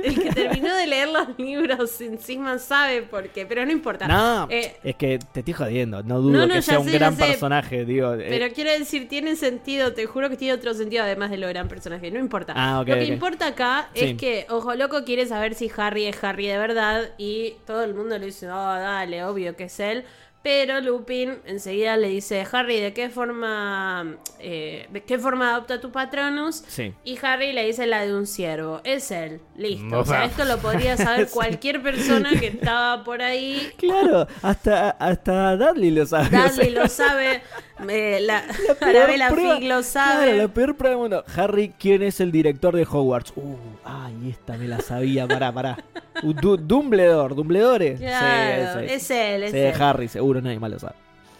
[0.04, 4.08] el que terminó de leer los libros encima sabe por qué, pero no importa.
[4.08, 6.93] No, Eh, es que te estoy jodiendo, no dudo No, no, que sea un sé,
[6.93, 8.13] gran personaje, digo.
[8.13, 11.47] eh, Pero quiero decir, tiene sentido, te juro que tiene otro sentido además de lo
[11.47, 12.54] gran personaje, no importa.
[12.56, 14.06] Ah, lo que importa acá Sí.
[14.06, 17.93] es que Ojo Loco quiere saber si Harry es Harry de verdad y todo el
[17.93, 20.06] mundo le dice, oh, dale, obvio que es él.
[20.43, 25.89] Pero Lupin enseguida le dice, Harry, ¿de qué forma, eh, de qué forma adopta tu
[25.93, 26.63] Patronus?
[26.67, 26.93] Sí.
[27.06, 28.82] Y Harry le dice la de un ciervo.
[28.84, 29.39] Es él.
[29.56, 29.99] Listo.
[29.99, 31.34] O O sea, esto lo podría saber sí.
[31.34, 33.71] cualquier persona que estaba por ahí.
[33.77, 36.29] Claro, hasta, hasta Dudley lo sabe.
[36.38, 37.41] Dudley lo sabe.
[37.88, 38.43] eh, la
[38.82, 40.25] la Arabella Fig lo sabe.
[40.25, 41.23] Claro, la peor prueba del mundo.
[41.38, 43.32] Harry, ¿quién es el director de Hogwarts?
[43.38, 45.78] Uh, ay, esta me la sabía, pará, pará.
[46.22, 47.96] Du- Dumbledore, Dumbledore.
[48.00, 48.93] Claro, sí, sí.
[48.93, 49.82] es él, es Sí, él.
[49.82, 50.96] Harry, seguro nadie más lo sabe.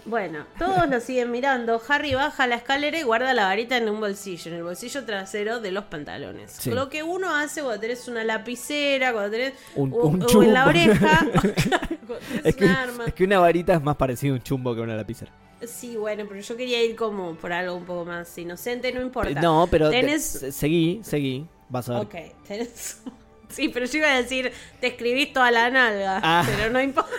[0.06, 1.82] Bueno, todos lo siguen mirando.
[1.88, 5.62] Harry baja la escalera y guarda la varita en un bolsillo, en el bolsillo trasero
[5.62, 6.52] de los pantalones.
[6.60, 6.72] Sí.
[6.72, 9.54] Lo que uno hace cuando tenés una lapicera, cuando tenés.
[9.76, 10.70] Un- o, un o en la chumbo.
[10.70, 11.20] oreja.
[11.32, 13.06] cuando tenés Es que, un arma.
[13.08, 15.32] es que una varita es más parecido a un chumbo que una lapicera.
[15.66, 19.40] Sí, bueno, pero yo quería ir como por algo un poco más inocente, no importa.
[19.42, 21.46] No, pero Tenés- seguí, seguí.
[21.74, 22.02] Vas a ver.
[22.04, 22.16] Ok,
[22.48, 23.02] tenés...
[23.50, 26.44] Sí, pero yo iba a decir, te escribís toda la nalga, Ah.
[26.46, 27.10] pero no importa.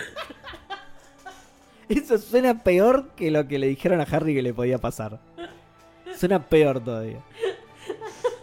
[1.88, 5.19] Eso suena peor que lo que le dijeron a Harry que le podía pasar.
[6.19, 7.19] Suena peor todavía.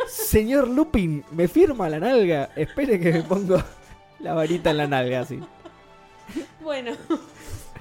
[0.08, 2.50] Señor Lupin, ¿me firma la nalga?
[2.56, 3.62] Espere que me pongo
[4.19, 5.39] la varita en la nalga así.
[6.62, 6.91] Bueno,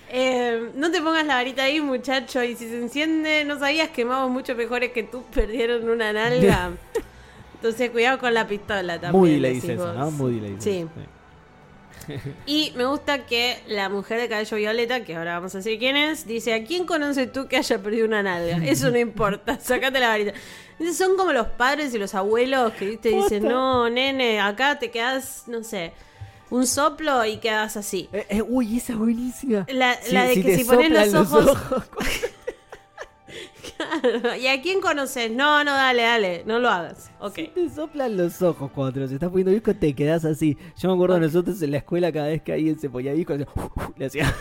[0.08, 2.42] eh, no te pongas la varita ahí, muchacho.
[2.42, 6.72] Y si se enciende, no sabías que magos mucho mejores que tú perdieron una nalga.
[7.60, 9.12] Entonces, cuidado con la pistola también.
[9.20, 9.92] Moody le dice eso.
[9.92, 10.10] ¿no?
[10.10, 10.78] Moody le dice Sí.
[12.08, 15.78] eso, Y me gusta que la mujer de cabello violeta, que ahora vamos a decir
[15.78, 18.56] quién es, dice: ¿A quién conoces tú que haya perdido una nalga?
[18.64, 20.32] Eso no importa, sacate la varita.
[20.78, 23.44] Entonces son como los padres y los abuelos que te dicen.
[23.44, 25.92] No, nene, acá te quedas, no sé,
[26.48, 28.08] un soplo y quedas así.
[28.14, 29.66] Eh, eh, uy, esa es buenísima.
[29.68, 31.58] La, Sí, la de si que si pones los ojos.
[34.40, 35.30] ¿Y a quién conoces?
[35.30, 37.10] No, no, dale, dale, no lo hagas.
[37.20, 37.34] Ok.
[37.36, 40.56] Si te soplan los ojos cuando te los estás poniendo visco, te quedas así.
[40.78, 43.34] Yo me acuerdo de nosotros en la escuela, cada vez que alguien se ponía visco,
[43.36, 43.54] le hacía-
[43.96, 44.34] le hacía.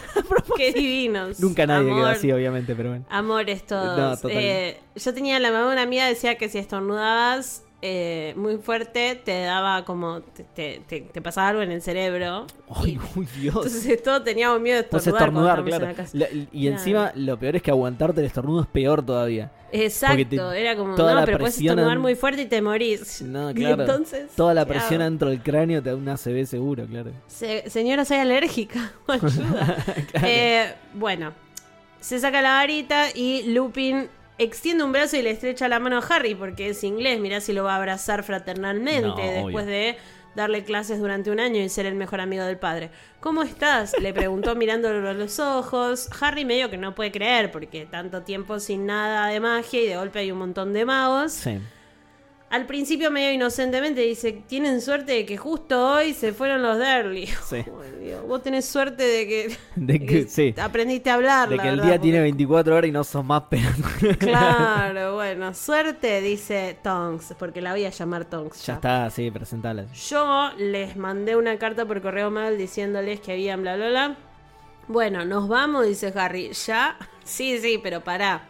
[0.58, 1.39] Qué divinos.
[1.39, 2.12] Nunca nadie quedó Amor.
[2.12, 3.06] así, obviamente, pero bueno.
[3.10, 4.23] Amores todos.
[4.23, 4.30] No.
[4.30, 9.15] Eh, yo tenía la mamá de una amiga decía que si estornudabas eh, muy fuerte
[9.23, 12.45] te daba como te, te- te- te pasaba algo en el cerebro.
[12.75, 13.55] Ay, uy, Dios.
[13.65, 15.21] Entonces todos teníamos miedo de estornudar.
[15.29, 15.87] estornudar, claro.
[16.13, 19.51] la y encima, lo peor es que aguantarte el estornudo es peor todavía.
[19.71, 23.21] Exacto, era como, toda no, la pero puedes estornudar muy fuerte y te morís.
[23.21, 23.83] No, Y claro.
[23.83, 27.11] entonces, Toda la ¿qué presión dentro del cráneo te da una ACV seguro, claro.
[27.27, 28.91] Se- señora, soy alérgica.
[29.07, 29.75] Ayuda.
[30.23, 31.33] Eh, bueno,
[31.99, 34.09] se saca la varita y Lupin
[34.39, 37.19] extiende un brazo y le estrecha la mano a Harry porque es inglés.
[37.19, 39.65] Mirá si lo va a abrazar fraternalmente No, después obvio.
[39.65, 39.97] de
[40.36, 42.91] darle clases durante un año y ser el mejor amigo del padre.
[43.19, 43.93] ¿Cómo estás?
[43.99, 46.10] Le preguntó mirándolo a los ojos.
[46.21, 49.97] Harry medio que no puede creer porque tanto tiempo sin nada de magia y de
[49.97, 51.34] golpe hay un montón de magos.
[51.34, 51.60] Sí.
[52.51, 57.27] Al principio medio inocentemente dice, tienen suerte de que justo hoy se fueron los Derly.
[57.47, 57.63] Sí.
[58.27, 60.55] Vos tenés suerte de que, De que- sí.
[60.62, 61.47] aprendiste a hablar.
[61.49, 63.67] De que el verdad, día tiene porque- 24 horas y no sos más pero
[64.17, 68.65] Claro, bueno, suerte dice Tonks, porque la voy a llamar Tonks.
[68.65, 69.85] Ya está, sí, presentala.
[70.09, 74.15] Yo les mandé una carta por correo mail diciéndoles que habían bla bla bla.
[74.88, 76.51] Bueno, nos vamos, dice Harry.
[76.53, 76.97] ¿Ya?
[77.23, 78.47] Sí, sí, pero pará.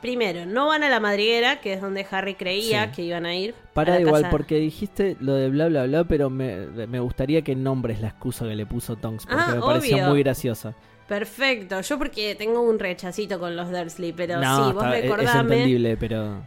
[0.00, 2.90] Primero, no van a la madriguera, que es donde Harry creía Sí.
[2.96, 3.54] que iban a ir.
[3.70, 7.00] a Para la igual, casa- porque dijiste lo de bla bla bla, pero me, me
[7.00, 10.74] gustaría que nombres la excusa que le puso Tonks, porque Ah, me pareció muy graciosa.
[11.08, 15.04] Perfecto, yo porque tengo un rechacito con los Dursley, pero no, sí, vos está- es-
[15.04, 15.54] es recordame.
[15.54, 16.42] entendible, pero.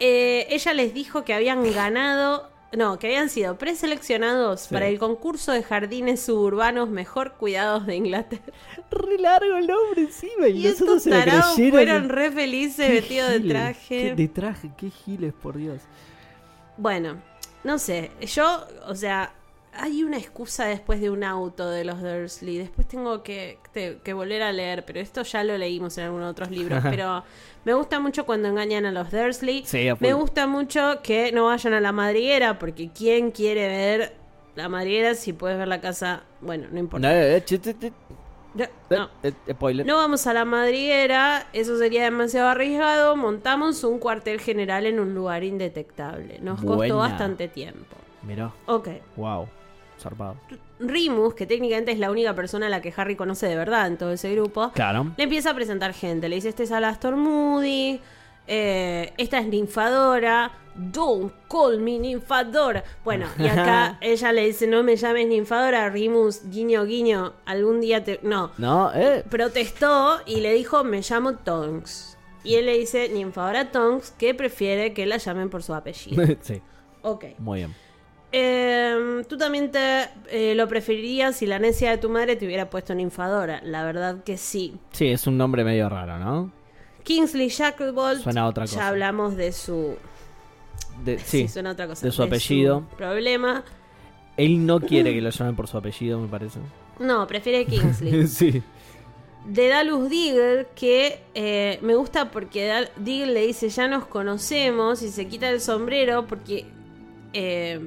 [0.00, 4.74] Eh, ella les dijo que habían ganado, no, que habían sido preseleccionados Sí.
[4.74, 8.42] para el concurso de jardines suburbanos mejor cuidados de Inglaterra.
[8.90, 10.48] Re largo el nombre encima.
[10.48, 13.88] Y, Y estos tarados fueron re felices vestidos de traje.
[13.88, 15.80] qué- de traje, qué giles, por Dios.
[16.76, 17.16] Bueno,
[17.64, 19.32] no sé, yo, o sea,
[19.78, 22.58] hay una excusa después de un auto de los Dursley.
[22.58, 26.30] Después tengo que, te- que volver a leer, pero esto ya lo leímos en algunos
[26.30, 26.82] otros libros.
[26.82, 27.24] pero
[27.64, 29.64] me gusta mucho cuando engañan a los Dursley.
[29.66, 34.14] Sí, me gusta mucho que no vayan a la madriguera, porque ¿quién quiere ver
[34.54, 36.22] la madriguera si puedes ver la casa?
[36.40, 37.08] Bueno, no importa.
[37.12, 37.42] eh,
[38.54, 39.10] No, eh, no.
[39.22, 39.84] eh.
[39.84, 43.14] No vamos a la madriguera, eso sería demasiado arriesgado.
[43.16, 46.38] Montamos un cuartel general en un lugar indetectable.
[46.40, 46.94] Nos costó Buena.
[46.94, 47.96] bastante tiempo.
[48.22, 48.88] Mirá, Ok.
[49.16, 49.46] wow,
[49.98, 50.36] zarpado.
[50.78, 53.96] Rimus, que técnicamente es la única persona a la que Harry conoce de verdad en
[53.96, 55.12] todo ese grupo, Claro.
[55.16, 56.28] le empieza a presentar gente.
[56.28, 58.00] Le dice, este es Alastor Moody,
[58.46, 62.84] eh, esta es Ninfadora, don't call me Ninfadora.
[63.04, 68.04] Bueno, y acá ella le dice, no me llames Ninfadora, Rimus, guiño, guiño, algún día
[68.04, 68.20] te...
[68.22, 69.24] No, No, eh.
[69.28, 72.18] protestó y le dijo, me llamo Tonks.
[72.44, 76.22] Y él le dice, Ninfadora Tonks, que prefiere que la llamen por su apellido.
[76.42, 76.60] sí,
[77.02, 77.24] ok.
[77.38, 77.74] muy bien.
[78.38, 82.68] Eh, tú también te eh, lo preferirías si la necia de tu madre te hubiera
[82.68, 83.62] puesto ninfadora.
[83.64, 84.74] La verdad que sí.
[84.92, 86.52] Sí, es un nombre medio raro, ¿no?
[87.02, 88.20] Kingsley Shacklebolt.
[88.22, 88.76] Suena a otra cosa.
[88.76, 89.96] Ya hablamos de su.
[91.02, 92.04] De- Sí, sí, suena a otra cosa.
[92.04, 92.86] de su apellido.
[92.98, 93.64] problema.
[94.36, 96.58] él no quiere que lo llamen por su apellido, me parece.
[96.98, 98.26] No, prefiere Kingsley.
[98.28, 98.62] sí.
[99.46, 105.00] de Dalus Diggle, que eh, me gusta porque Diggle le dice: Ya nos conocemos.
[105.00, 106.66] Y se quita el sombrero porque.
[107.32, 107.80] eh,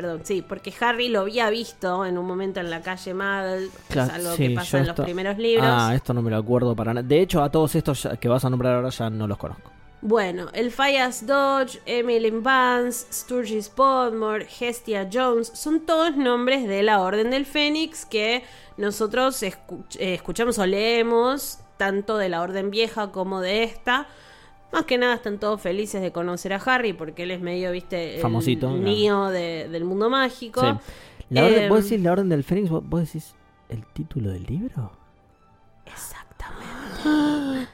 [0.00, 4.10] perdón, sí, porque Harry lo había visto en un momento en la calle que Claro,
[4.12, 5.66] es algo sí, que pasa en los esto- primeros libros.
[5.68, 7.04] Ah, esto no me lo acuerdo para nada.
[7.08, 9.72] De hecho, a todos estos ya- que vas a nombrar ahora ya no los conozco.
[10.00, 17.00] Bueno, el Fias Dodge, Emily Vance, Sturgis Podmore, Hestia Jones, son todos nombres de la
[17.00, 18.44] Orden del Fénix que
[18.76, 19.52] nosotros eh,
[19.98, 24.06] escuchamos o leemos, tanto de la Orden Vieja como de esta.
[24.72, 28.16] Más que nada están todos felices de conocer a Harry porque él es medio, viste,
[28.16, 30.60] el Famosito, niño de- del mundo mágico.
[30.60, 30.66] Sí.
[31.30, 32.68] La orden- Eh, ¿Vos decís la orden del Fénix?
[32.70, 33.34] ¿Vos, vos decís
[33.70, 34.92] el título del libro?
[35.86, 37.68] Exactamente.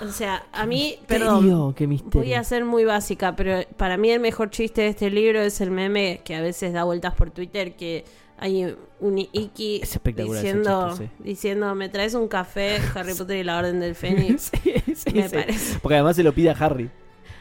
[0.04, 2.20] o sea, a mí, Misterio, perdón, qué misterio.
[2.22, 5.60] voy a ser muy básica, pero para mí el mejor chiste de este libro es
[5.60, 8.04] el meme que a veces da vueltas por Twitter que
[8.38, 13.58] hay un Iki Es diciendo, chiste, diciendo, me traes un café, Harry Potter y la
[13.58, 14.50] Orden del Fénix.
[14.62, 15.78] Sí, sí, Me parece.
[15.80, 16.90] Porque además se lo pide a Harry.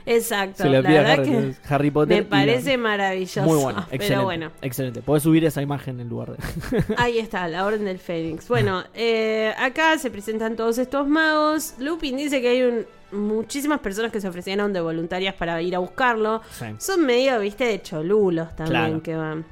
[0.08, 1.26] Exacto, Se lo la pide a Harry.
[1.30, 2.18] que Harry Potter.
[2.18, 3.42] me la- parece maravilloso.
[3.42, 4.08] Muy bueno, excelente.
[4.08, 5.02] Pero bueno, Excelente.
[5.02, 6.84] Podés subir esa imagen en lugar de.
[6.98, 8.48] ahí está, la Orden del Fénix.
[8.48, 11.74] Bueno, eh, acá se presentan todos estos magos.
[11.80, 15.80] Lupin dice que hay un- muchísimas personas que se ofrecieron de voluntarias para ir a
[15.80, 16.42] buscarlo.
[16.52, 16.66] Sí.
[16.78, 19.04] Son medio, viste, de cholulos también Claro.
[19.04, 19.46] que van.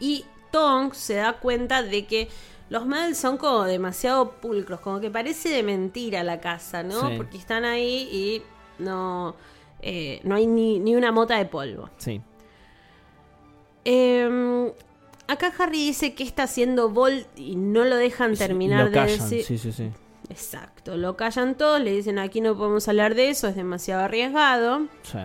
[0.00, 0.24] Y
[0.92, 2.28] Se da cuenta de que
[2.70, 7.08] los Muggles son como demasiado pulcros, como que parece de mentira la casa, ¿no?
[7.08, 7.14] Sí.
[7.16, 8.42] Porque están ahí y
[8.78, 9.36] no,
[9.80, 11.88] eh, no hay ni, ni una mota de polvo.
[11.96, 12.20] Sí.
[13.84, 14.72] Eh,
[15.28, 19.18] acá Harry dice que está haciendo Vold y no lo dejan terminar Lo de callan,
[19.18, 19.44] decir.
[19.44, 19.90] Sí, sí, sí.
[20.30, 24.88] Exacto, lo callan todos, le dicen aquí no podemos hablar de eso, es demasiado arriesgado.
[25.02, 25.18] Sí.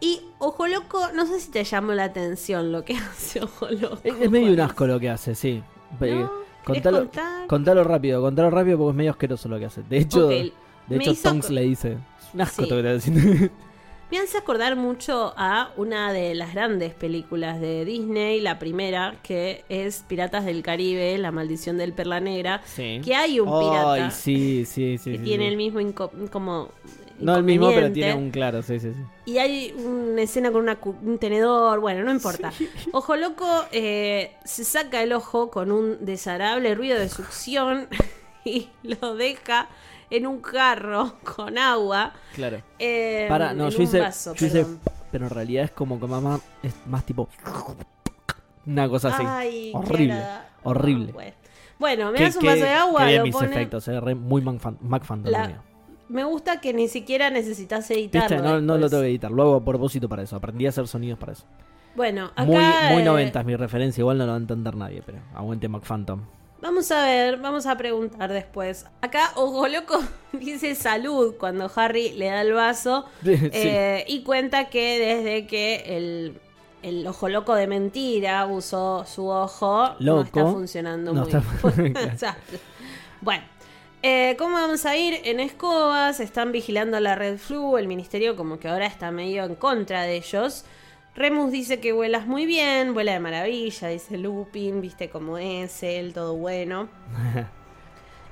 [0.00, 3.98] Y Ojo Loco, no sé si te llamó la atención lo que hace Ojo Loco.
[4.04, 5.62] Es, es medio un asco lo que hace, sí.
[5.92, 5.98] ¿No?
[5.98, 6.28] ¿Querés
[6.64, 7.08] contalo,
[7.48, 9.82] contalo rápido, contalo rápido porque es medio asqueroso lo que hace.
[9.82, 10.52] De hecho, Ok, de
[10.88, 11.92] me hecho Tonks le dice.
[11.92, 12.68] Es un asco Sí.
[12.68, 13.50] todo lo que.
[14.10, 19.66] Me hace acordar mucho a una de las grandes películas de Disney, la primera, que
[19.68, 23.02] es Piratas del Caribe, La maldición del Perla Negra, sí.
[23.04, 25.12] que hay un pirata Ay, sí, sí, sí.
[25.12, 25.78] que tiene el mismo
[26.32, 26.70] como
[27.20, 29.00] No el mismo, pero tiene un claro, sí, sí, sí.
[29.26, 32.52] Y hay una escena con una un tenedor, bueno, no importa.
[32.92, 37.88] Ojo Loco eh, se saca el ojo con un desagradable ruido de succión
[38.44, 39.68] y lo deja
[40.10, 42.12] en un carro con agua.
[42.34, 42.62] Claro.
[42.78, 44.64] eh, Para, no, en yo un hice, vaso, yo hice,
[45.12, 47.28] pero en realidad es como que mamá es más tipo
[48.66, 49.24] una cosa así.
[49.26, 50.22] Ay, horrible,
[50.62, 51.12] horrible.
[51.12, 51.32] Bueno.
[51.78, 54.00] Bueno, me das un qué- vaso de agua, qué bien lo mis pone- efectos, eh,
[54.00, 55.62] re- muy McFandom La-.
[56.08, 58.36] Me gusta que ni siquiera necesitas editarlo.
[58.36, 58.48] ¿Viste?
[58.48, 60.36] No, no lo tengo que editar, lo hago a propósito para eso.
[60.36, 61.44] Aprendí a hacer sonidos para eso.
[61.94, 65.02] Bueno, acá muy muy eh, noventas mi referencia, igual no lo va a entender nadie,
[65.04, 66.22] pero aguante McPhantom.
[66.60, 68.86] Vamos a ver, vamos a preguntar después.
[69.00, 69.98] Acá Ojo Loco
[70.32, 73.32] dice salud cuando Harry le da el vaso Sí.
[73.52, 76.40] eh, y cuenta que desde que el,
[76.82, 81.94] el Ojo Loco de mentira usó su ojo, no está funcionando no muy está- bien.
[83.20, 83.42] Bueno,
[84.02, 85.20] eh, ¿cómo vamos a ir?
[85.24, 89.54] En escobas, están vigilando la Red Flu, el ministerio como que ahora está medio en
[89.54, 90.64] contra de ellos.
[91.14, 96.12] Remus dice que vuelas muy bien, vuela de maravilla, dice Lupin, viste cómo es él,
[96.12, 96.88] todo bueno.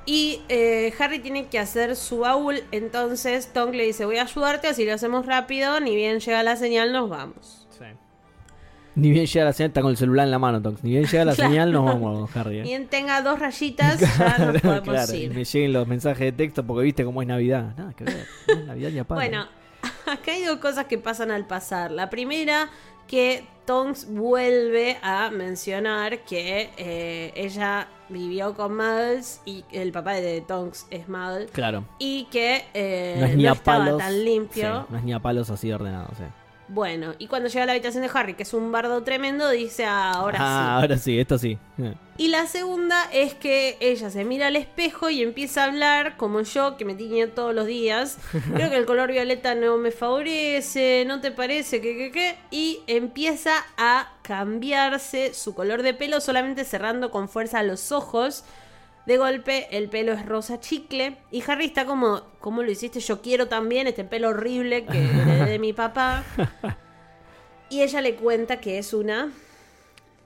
[0.08, 4.68] Y eh, Harry tiene que hacer su baúl, entonces Tonk le dice voy a ayudarte,
[4.68, 7.65] así lo hacemos rápido, ni bien llega la señal, nos vamos.
[8.96, 10.82] Ni bien llega la señal, está con el celular en la mano, Tonks.
[10.82, 11.50] Ni bien llega la Claro.
[11.50, 12.58] señal, nos vamos, Harry.
[12.58, 12.62] ¿eh?
[12.62, 15.34] Bien tenga dos rayitas, ya nos podemos claro, y ir.
[15.34, 17.74] me lleguen los mensajes de texto porque viste cómo es Navidad.
[17.76, 19.20] Nada que ver, no es Navidad ni a palo.
[19.20, 19.46] Bueno,
[20.06, 21.90] acá hay dos cosas que pasan al pasar.
[21.92, 22.70] La primera,
[23.06, 30.40] que Tonks vuelve a mencionar que eh, ella vivió con Muggles y el papá de
[30.40, 31.84] Tonks es Muggle Claro.
[31.98, 33.98] y que eh, No es ni a estaba palos.
[33.98, 34.80] tan limpio.
[34.80, 36.16] sí, no es ni a palos así ordenados.
[36.16, 36.24] sí.
[36.68, 39.84] Bueno, y cuando llega a la habitación de Harry, que es un bardo tremendo, dice
[39.84, 40.82] "Ah, ahora ah, sí.
[40.82, 41.58] ahora sí, esto sí.
[41.78, 41.94] Eh.
[42.18, 46.40] Y la segunda es que ella se mira al espejo y empieza a hablar como
[46.40, 48.18] yo, que me tiño todos los días.
[48.54, 51.80] Creo que el color violeta no me favorece, ¿no te parece?
[51.80, 52.36] ¿Qué, qué, qué?
[52.50, 58.44] Y empieza a cambiarse su color de pelo solamente cerrando con fuerza los ojos.
[59.06, 62.98] De golpe el pelo es rosa chicle y Harry está como, ¿cómo lo hiciste?
[63.00, 66.24] Yo quiero también este pelo horrible que heredé de mi papá.
[67.70, 69.30] Y ella le cuenta que es una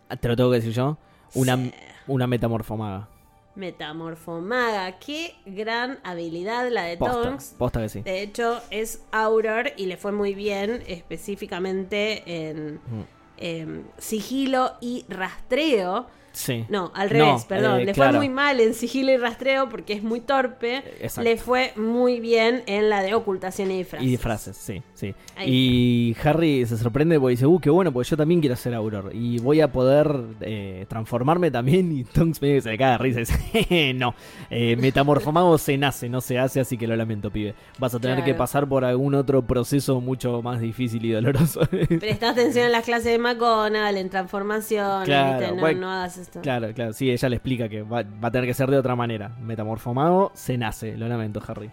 [0.09, 0.97] Ah, Te lo tengo que decir yo.
[1.35, 1.73] Una, Sí.
[2.09, 3.09] una metamorfomaga.
[3.55, 4.99] Metamorfomaga.
[4.99, 7.55] Qué gran habilidad la de Posta, Tonks.
[7.59, 8.01] posta que sí.
[8.03, 13.05] De hecho, es Auror y le fue muy bien específicamente en Mm.
[13.39, 16.07] em, sigilo y rastreo.
[16.33, 16.65] Sí.
[16.69, 17.81] No, al No, revés, perdón.
[17.81, 18.11] eh, le claro.
[18.13, 20.79] fue muy mal en sigilo y rastreo porque es muy torpe.
[21.01, 21.23] Exacto.
[21.29, 24.07] Le fue muy bien en la de ocultación y disfraces.
[24.07, 25.15] Y disfraces, sí, sí.
[25.37, 28.75] Ahí y Harry se sorprende porque dice, uh, qué bueno, porque yo también quiero ser
[28.75, 29.11] Auror.
[29.13, 31.91] Y voy a poder eh, transformarme también.
[31.93, 34.15] Y Tonks medio que se le caga de risa y dice, "Jeje, no,
[34.51, 37.55] eh, metamorfomago se nace, no se hace, así que lo lamento, pibe.
[37.79, 38.27] Vas a tener Claro.
[38.33, 41.61] que pasar por algún otro proceso mucho más difícil y doloroso.
[41.99, 45.05] Presta atención en las clases de McGonagall, en transformación.
[45.05, 46.41] Claro, no, bueno, no hagas esto.
[46.41, 48.95] claro, claro, sí, ella le explica que va, va a tener que ser de otra
[48.97, 49.29] manera.
[49.41, 51.71] Metamorfomago se nace, lo lamento, Harry.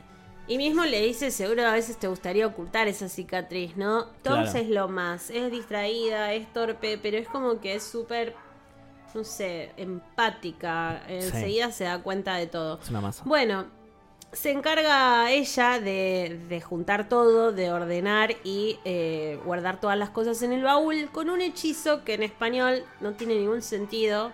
[0.50, 4.06] Y mismo le dice, seguro a veces te gustaría ocultar esa cicatriz, ¿no?
[4.24, 4.58] Tonks Claro.
[4.60, 8.34] es lo más, es distraída, es torpe, pero es como que es súper,
[9.14, 11.02] no sé, empática.
[11.10, 12.80] Enseguida se da cuenta de todo.
[12.82, 13.24] Es una masa.
[13.26, 13.66] Bueno,
[14.34, 20.42] se encarga ella de, de juntar todo, de ordenar y eh, guardar todas las cosas
[20.44, 24.32] en el baúl con un hechizo que en español no tiene ningún sentido.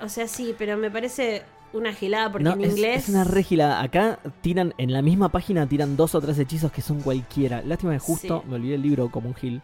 [0.00, 1.42] O sea, sí, pero me parece
[1.72, 3.02] una gilada porque No, en es, inglés...
[3.04, 3.80] es una regila.
[3.82, 7.62] Acá tiran, en la misma página tiran dos o tres hechizos que son cualquiera.
[7.62, 8.48] Lástima que justo Sí.
[8.48, 9.62] me olvidé el libro como un gil.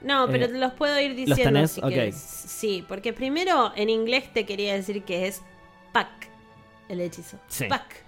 [0.00, 1.72] No, pero Eh, te los puedo ir ¿los diciendo tenés?
[1.72, 1.88] si Ok.
[1.88, 2.16] querés.
[2.16, 5.42] Sí, porque primero en inglés te quería decir que es
[5.92, 6.08] pack
[6.88, 7.36] el hechizo.
[7.48, 7.64] Sí.
[7.64, 8.04] Pack.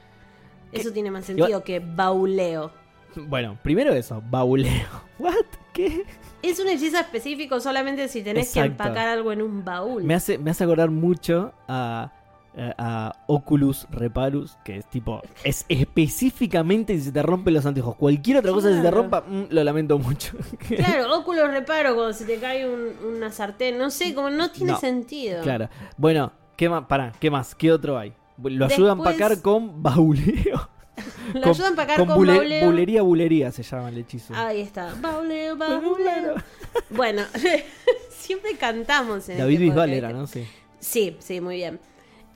[0.72, 2.72] Eso tiene más sentido Igual- que bauleo.
[3.16, 4.86] Bueno, primero eso, bauleo.
[5.18, 5.34] ¿What?
[5.72, 6.04] ¿Qué?
[6.42, 8.84] Es un hechizo específico solamente si tenés que Exacto.
[8.84, 10.04] empacar algo en un baúl.
[10.04, 12.12] Me hace, me hace acordar mucho a,
[12.56, 17.96] a, a Oculus Reparus, que es tipo, es específicamente si se te rompen los anteojos.
[17.96, 19.02] Cualquier otra cosa que se te Claro.
[19.02, 20.36] rompa, mm, lo lamento mucho.
[20.68, 23.76] Claro, óculos reparo cuando se te cae un- una sartén.
[23.78, 25.42] No sé, como no tiene No, sentido.
[25.42, 25.68] claro.
[25.96, 26.84] Bueno, ¿qué más?
[26.86, 27.54] Pará, ¿qué más?
[27.54, 28.12] ¿Qué otro hay?
[28.42, 30.68] Lo ayuda a Después- empacar con bauleo.
[31.34, 32.66] Lo ayuda a empacar con, bule- bauleo.
[32.66, 34.34] Bulería, bulería se llama el hechizo.
[34.34, 34.94] Ahí está.
[35.00, 36.34] Bauleo, bauleo.
[36.90, 37.22] Bueno,
[38.10, 40.04] siempre cantamos en David este Bisbal podcast.
[40.04, 40.26] era, ¿no?
[40.26, 40.46] Sí.
[40.78, 41.78] Sí, sí, muy bien.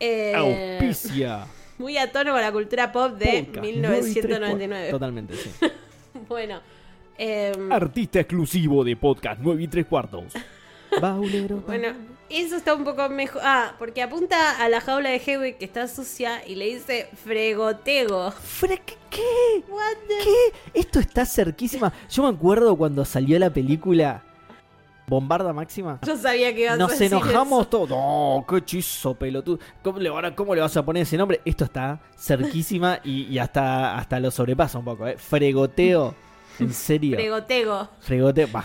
[0.00, 0.34] Eh,
[0.80, 1.46] Auspicia.
[1.78, 4.90] muy a tono con la cultura pop de Podcast, 1999.
[4.90, 5.50] Totalmente, sí.
[6.28, 6.60] Bueno,
[7.18, 10.24] em, Artista exclusivo de podcast 9 y 3 cuartos.
[11.00, 11.56] Baulero.
[11.66, 11.88] bueno,
[12.30, 13.42] eso está un poco mejor.
[13.44, 18.30] Ah, porque apunta a la jaula de Hedwig que está sucia y le dice fregotego.
[18.32, 18.96] Fra- ¿Qué?
[19.10, 19.64] ¿Qué?
[19.68, 20.80] What the- ¿Qué?
[20.80, 21.92] Esto está cerquísima.
[22.10, 24.22] Yo me acuerdo cuando salió la película
[25.06, 26.00] Bombarda Máxima.
[26.06, 27.68] Yo sabía que ibas a Nos decir enojamos eso.
[27.68, 27.90] todos.
[27.90, 29.58] No, qué hechizo, pelotudo.
[29.82, 31.40] ¿Cómo le, ahora, ¿Cómo le vas a poner ese nombre?
[31.44, 35.16] Esto está cerquísima y, y hasta, hasta lo sobrepasa un poco, ¿eh?
[35.18, 36.14] Fregoteo.
[36.58, 37.16] ¿En serio?
[37.18, 37.88] Fregotego.
[38.00, 38.48] Fregoteo.
[38.50, 38.64] Va,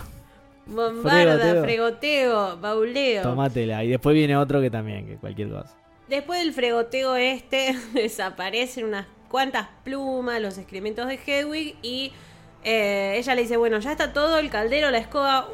[0.66, 1.62] Bombarda, Fregoteo.
[1.64, 3.48] fregoteo, bauleo.
[3.82, 5.76] Y después viene otro que también, que cualquier cosa.
[6.08, 12.12] Después del fregoteo este, desaparecen unas cuantas plumas, los excrementos de Hedwig y
[12.64, 15.48] eh, ella le dice, bueno, ya está todo, el caldero, la escoba.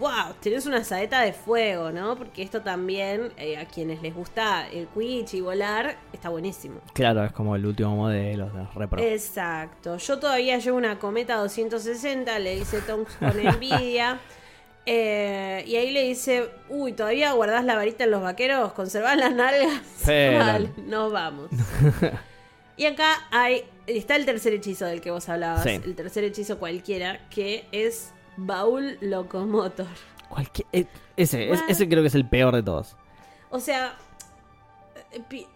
[0.00, 0.34] ¡Wow!
[0.40, 2.16] Tenés una saeta de fuego, ¿no?
[2.16, 6.80] Porque esto también, eh, a quienes les gusta el Quidditch y volar, está buenísimo.
[6.92, 9.00] Claro, es como el último modelo de Repro.
[9.00, 9.96] Exacto.
[9.96, 14.18] Yo todavía llevo una cometa 260, le dice Tonks con envidia.
[14.88, 18.72] Eh, y ahí le dice, uy, ¿todavía guardás la varita en los vaqueros?
[18.72, 19.80] ¿Conservás las nalgas?
[20.04, 21.50] Pero- Vale, nos vamos.
[22.76, 25.64] y acá hay, está el tercer hechizo del que vos hablabas.
[25.64, 25.70] Sí.
[25.84, 29.86] El tercer hechizo cualquiera, que es baúl locomotor.
[30.28, 31.70] Cualquier, eh, ese, es- What?
[31.70, 32.96] ese creo que es el peor de todos.
[33.50, 33.96] O sea,
[35.12, 35.46] eh,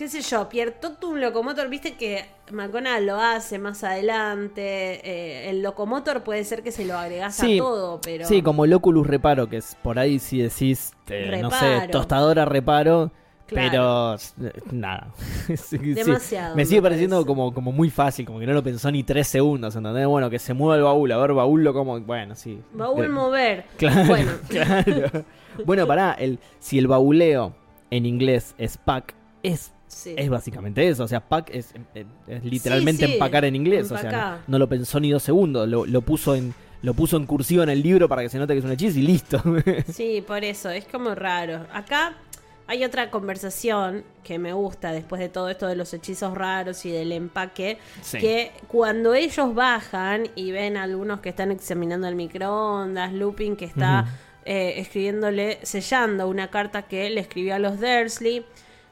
[0.00, 4.62] qué sé yo, Pierre Totum Locomotor, viste que McGonagall lo hace más adelante.
[5.04, 8.26] eh, el Locomotor puede ser que se lo agregás Sí, a todo, pero.
[8.26, 12.46] Sí, como el Oculus Reparo, que es por ahí si decís, eh, no sé, tostadora
[12.46, 13.10] reparo,
[13.46, 14.16] Claro.
[14.38, 15.12] pero eh, nada.
[15.48, 17.26] Sí, sí, Demasiado, Me sigue me pareciendo parece.
[17.26, 20.06] como, como muy fácil, como que no lo pensó ni tres segundos, ¿entendés?
[20.06, 22.58] Bueno, que se mueva el baúl, a ver, baúl lo como, bueno, sí.
[22.72, 23.66] Baúl mover.
[23.76, 25.24] Claro, Bueno, claro.
[25.66, 27.52] Bueno, pará, el, si el bauleo
[27.90, 30.14] en inglés es pack, es, sí.
[30.16, 31.04] es básicamente eso.
[31.04, 33.90] O sea, pack es, es- es literalmente sí, empacar en inglés.
[33.90, 34.10] O sea,
[34.46, 35.68] no, no lo pensó ni dos segundos.
[35.68, 38.54] Lo, lo puso en lo puso en cursivo en el libro para que se note
[38.54, 39.42] que es un hechizo y listo.
[39.92, 41.66] Sí, por eso, es como raro.
[41.74, 42.16] Acá
[42.66, 46.90] hay otra conversación que me gusta después de todo esto de los hechizos raros y
[46.90, 47.76] del empaque,
[48.12, 53.64] que cuando ellos bajan y ven a algunos que están examinando el microondas, Lupin que
[53.66, 54.06] está
[54.46, 58.46] eh, escribiéndole, sellando una carta que le escribió a los Dursley.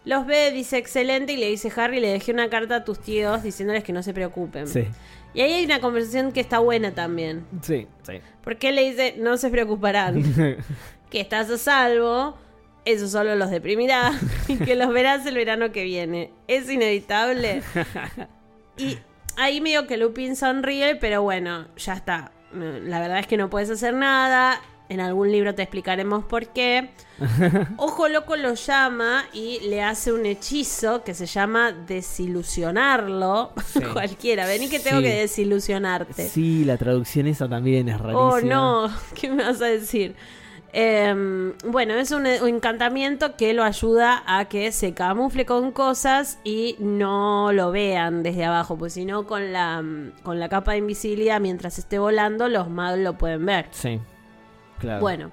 [0.04, 3.42] Los ve, dice excelente y le dice Harry, le dejé una carta a tus tíos
[3.42, 4.66] diciéndoles que no se preocupen.
[4.66, 4.86] sí,
[5.34, 7.44] Y ahí hay una conversación que está buena también.
[7.62, 8.20] sí, sí.
[8.42, 10.22] Porque él le dice, no se preocuparán
[11.10, 12.38] que estás a salvo,
[12.86, 14.12] eso solo los deprimirá
[14.48, 16.30] y que los verás el verano que viene.
[16.46, 17.62] Es inevitable.
[18.78, 18.96] Y
[19.36, 22.30] ahí medio que Lupin sonríe, pero bueno, ya está.
[22.52, 24.60] La verdad es que no puedes hacer nada.
[24.90, 26.90] En algún libro te explicaremos por qué.
[27.76, 33.52] Ojo Loco lo llama y le hace un hechizo que se llama desilusionarlo.
[33.66, 33.80] Sí.
[33.92, 35.04] Cualquiera, vení que tengo Sí.
[35.04, 36.28] que desilusionarte.
[36.28, 38.20] Sí, la traducción esa también es rarísima.
[38.20, 40.14] Oh, no, ¿qué me vas a decir?
[40.72, 46.38] Em, bueno, es un, un encantamiento que lo ayuda a que se camufle con cosas
[46.44, 49.82] y no lo vean desde abajo, pues si no con la,
[50.22, 53.66] con la capa de invisibilidad mientras esté volando los magos lo pueden ver.
[53.70, 53.98] Sí,
[54.78, 55.00] claro.
[55.00, 55.30] Bueno,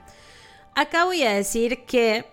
[0.76, 2.26] acá voy a decir que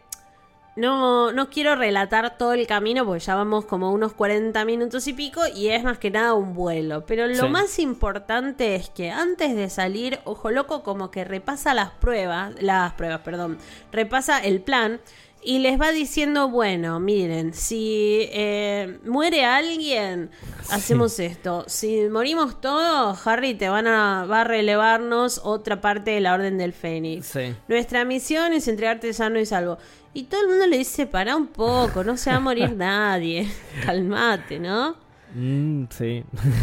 [0.74, 5.12] No, no quiero relatar todo el camino porque ya vamos como unos 40 minutos y
[5.12, 7.04] pico y es más que nada un vuelo.
[7.04, 7.48] Pero lo Sí.
[7.50, 12.94] más importante es que antes de salir, Ojo Loco como que repasa las pruebas, las
[12.94, 13.58] pruebas, perdón,
[13.92, 14.98] repasa el plan
[15.45, 20.30] y les va diciendo, bueno, miren, si eh, muere alguien,
[20.70, 21.64] hacemos esto.
[21.66, 26.59] Si morimos todos, Harry te van a, va a relevarnos otra parte de la Orden
[26.59, 27.26] del Fénix.
[27.26, 27.55] Sí.
[27.66, 29.78] Nuestra misión es entregarte sano y salvo.
[30.14, 33.49] Y todo el mundo le dice, pará un poco, no se va a morir nadie.
[33.84, 34.97] Calmate, ¿no?
[35.34, 36.22] Mm, sí.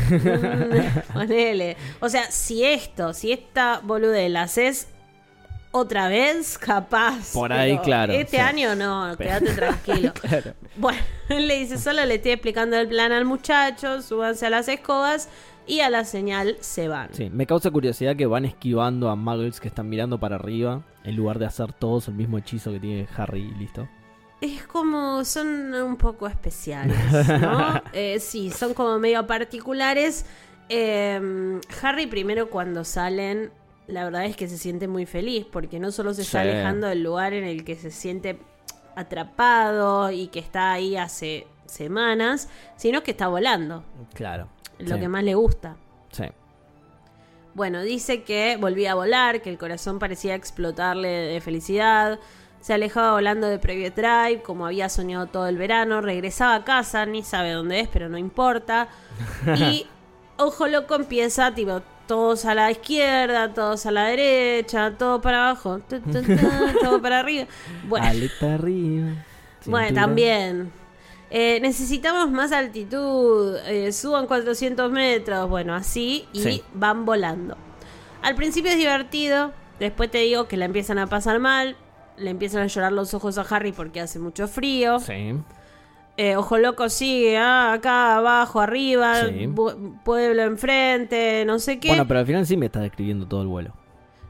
[1.14, 1.76] Ponele.
[2.00, 4.88] O sea, si esto, si esta boludez la haces
[5.72, 7.34] otra vez, capaz.
[7.34, 8.42] Por ahí, claro, Este sí.
[8.42, 10.14] año no, quédate tranquilo.
[10.22, 10.54] Claro.
[10.76, 11.00] Bueno,
[11.30, 15.30] él le dice, solo le estoy explicando el plan al muchacho, súbanse a las escobas
[15.68, 17.10] y a la señal se van.
[17.14, 21.16] Sí, me causa curiosidad que van esquivando a muggles que están mirando para arriba en
[21.16, 23.88] lugar de hacer todos el mismo hechizo que tiene Harry y listo.
[24.42, 26.98] Es como, son un poco especiales,
[27.42, 27.82] ¿no?
[27.94, 30.26] Eh, sí, son como medio particulares.
[30.70, 33.52] Eh, Harry primero cuando salen,
[33.90, 36.50] la verdad es que se siente muy feliz porque no solo se está Sí.
[36.50, 38.40] alejando del lugar en el que se siente
[38.96, 43.84] atrapado y que está ahí hace semanas, sino que está volando,
[44.14, 44.48] Claro.
[44.80, 45.02] lo Sí.
[45.02, 45.76] que más le gusta.
[46.12, 46.26] Sí.
[47.54, 52.20] Bueno, dice que volvía a volar, que el corazón parecía explotarle de felicidad.
[52.62, 56.02] Se alejaba volando de Private Drive, como había soñado todo el verano.
[56.02, 58.88] Regresaba a casa, ni sabe dónde es, pero no importa.
[59.58, 59.88] Y
[60.38, 65.80] Ojo Loco empieza, tipo, todos a la izquierda, todos a la derecha, todo para abajo,
[65.88, 66.36] tu, tu, tu,
[66.84, 67.46] todo para arriba.
[67.88, 69.12] Bueno, Aleta arriba.
[69.68, 70.72] bueno, también.
[71.30, 73.56] Eh, necesitamos más altitud.
[73.68, 75.48] eh, suban 400 metros.
[75.48, 76.26] Bueno, así.
[76.34, 76.64] Y Sí.
[76.74, 77.56] van volando.
[78.24, 79.52] Al principio es divertido.
[79.80, 81.78] Después te digo que la empiezan a pasar mal.
[82.18, 85.00] Le empiezan a llorar los ojos a Harry porque hace mucho frío.
[85.00, 85.36] Sí.
[86.22, 87.38] Eh, Ojo Loco sigue.
[87.38, 89.22] ah, acá, abajo, arriba.
[89.30, 89.50] Sí.
[90.04, 91.46] pueblo enfrente.
[91.46, 91.88] No sé qué.
[91.88, 93.74] Bueno, pero al final sí me está describiendo todo el vuelo.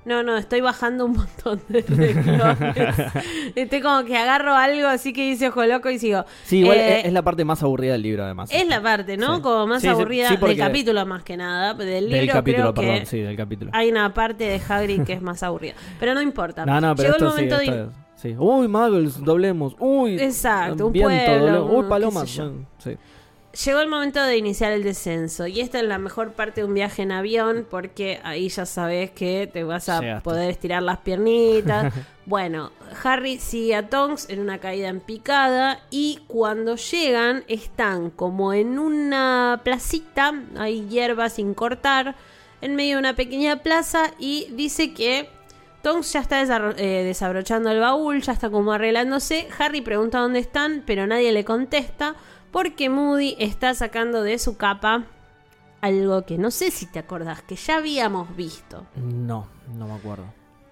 [0.06, 1.80] No, no, estoy bajando un montón de.
[3.56, 6.26] Estoy como que agarro algo así que dice Ojo Loco y sigo.
[6.44, 8.50] Sí, igual Eh, es, la parte más aburrida del libro, además.
[8.52, 9.38] Es la parte, ¿no?
[9.38, 9.42] Sí.
[9.42, 11.74] Como más Sí, aburrida sí, del capítulo más que nada.
[11.74, 13.72] Del libro Del capítulo, creo perdón, que sí, del capítulo.
[13.74, 15.74] hay una parte de Hagrid que es más aburrida.
[16.00, 16.66] Pero no importa.
[16.66, 18.09] No, no, pero Llegó el esto sí, momento de...
[18.22, 18.36] sí.
[18.38, 19.76] Uy, muggles, doblemos.
[19.80, 21.84] Uy, Exacto, un viento, pueblo, doblemos.
[21.84, 22.42] Uy, palomas.
[22.78, 22.98] Sí.
[23.66, 25.48] Llegó el momento de iniciar el descenso.
[25.48, 29.10] Y esta es la mejor parte de un viaje en avión porque ahí ya sabes
[29.10, 30.24] que te vas a Llegaste.
[30.24, 31.92] poder estirar las piernitas.
[32.28, 32.72] bueno,
[33.04, 38.78] Harry sigue a Tonks en una caída en picada y cuando llegan están como en
[38.78, 42.16] una placita, hay hierba sin cortar,
[42.62, 45.28] en medio de una pequeña plaza y dice que
[45.82, 49.48] Tonks ya está eh, desabrochando el baúl, ya está como arreglándose.
[49.58, 52.16] Harry pregunta dónde están, pero nadie le contesta
[52.52, 55.06] porque Moody está sacando de su capa
[55.82, 58.86] algo que no sé si te acordás, que ya habíamos visto.
[58.98, 60.26] No, no me acuerdo.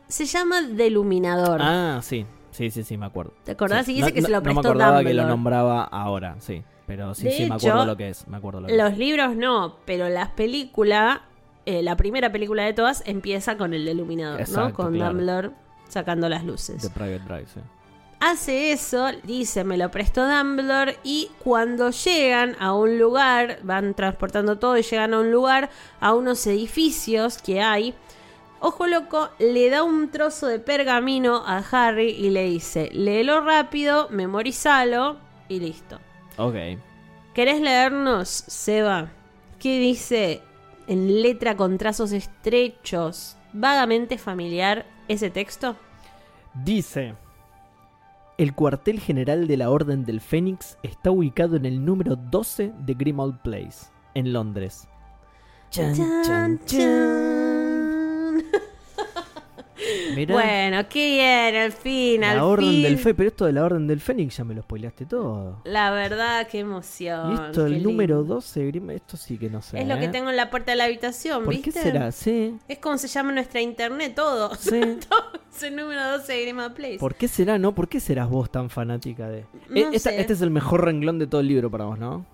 [0.10, 1.60] Se llama Deluminador.
[1.62, 2.26] Ah, sí.
[2.52, 3.34] Sí, sí, sí, me acuerdo.
[3.44, 3.86] ¿Te acordás?
[3.86, 3.92] Sí.
[3.92, 6.64] Y dice No- que se lo prestó No me acordaba que lo nombraba ahora, sí.
[6.88, 8.28] Pero sí, De sí, me hecho, acuerdo lo que es.
[8.28, 8.80] Me acuerdo lo que es.
[8.80, 11.20] Los libros no, pero las películas,
[11.68, 14.74] eh, la primera película de todas empieza con el Deluminador, ¿no?
[14.74, 15.12] Con claro.
[15.12, 15.52] Dumbledore
[15.90, 16.82] sacando las luces.
[16.82, 17.60] De Private Drive, sí.
[18.22, 24.58] Hace eso, dice, me lo prestó Dumbledore y cuando llegan a un lugar, van transportando
[24.58, 27.94] todo y llegan a un lugar, a unos edificios que hay,
[28.60, 34.08] Ojo Loco le da un trozo de pergamino a Harry y le dice, léelo rápido,
[34.10, 35.18] memorizalo
[35.50, 36.00] y listo.
[36.38, 36.56] Ok.
[37.36, 39.12] ¿Querés leernos, Seba?
[39.60, 40.42] ¿Qué dice
[40.88, 45.76] en letra con trazos estrechos, vagamente familiar ese texto?
[46.64, 47.16] Dice:
[48.38, 52.94] El cuartel general de la Orden del Fénix está ubicado en el número 12 de
[52.94, 54.88] Grimmauld Place, en Londres.
[55.70, 57.67] Chan, chan, chan.
[60.16, 61.10] Mirá, Bueno, qué
[61.52, 62.84] bien, al fin, al la Orden fin.
[62.84, 65.62] del Fénix, pero esto de la Orden del Fénix ya me lo spoileaste todo.
[65.66, 67.32] La verdad, qué emoción.
[67.32, 68.36] Y esto, qué el número lindo.
[68.36, 69.80] 12 de Grim, esto sí que no sé.
[69.82, 70.10] Es lo que ¿eh?
[70.10, 71.72] tengo en la puerta de la habitación, ¿Por ¿viste?
[71.72, 72.12] qué será?
[72.12, 74.54] Sí, Es como se llama nuestra internet, todo.
[74.60, 74.80] sí.
[75.08, 76.98] Todo el número 12 de Grima Place.
[77.00, 77.74] ¿Por qué será, no?
[77.74, 79.46] ¿Por qué serás vos tan fanática de...?
[79.70, 80.20] No E- esta- sé.
[80.22, 82.26] Este es el mejor renglón de todo el libro para vos, ¿no?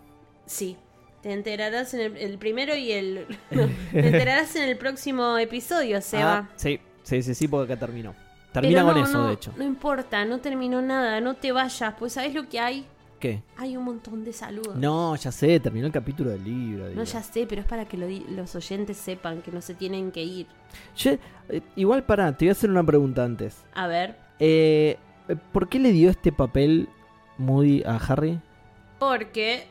[0.46, 0.78] Sí.
[1.22, 3.26] Te enterarás en el, el primero y el.
[3.50, 6.50] te enterarás en el próximo episodio, Seba.
[6.50, 8.14] Ah, sí, sí, sí, sí, porque acá terminó.
[8.52, 9.54] Termina Pero con no, eso, no, de hecho.
[9.58, 11.96] No importa, no terminó nada, no te vayas.
[11.98, 12.86] Pues, ¿sabes lo que hay?
[13.20, 13.42] ¿Qué?
[13.58, 14.76] Hay un montón de saludos.
[14.76, 16.90] No, ya sé, terminó el capítulo del libro.
[16.94, 20.12] No, ya sé, pero es para que lo los oyentes sepan que no se tienen
[20.12, 20.48] que ir.
[20.94, 23.64] Che, eh, igual pará, te voy a hacer una pregunta antes.
[23.74, 24.18] A ver.
[24.40, 24.98] Eh,
[25.52, 26.90] ¿por qué le dio este papel
[27.38, 28.40] Moody a Harry?
[29.00, 29.68] Porque,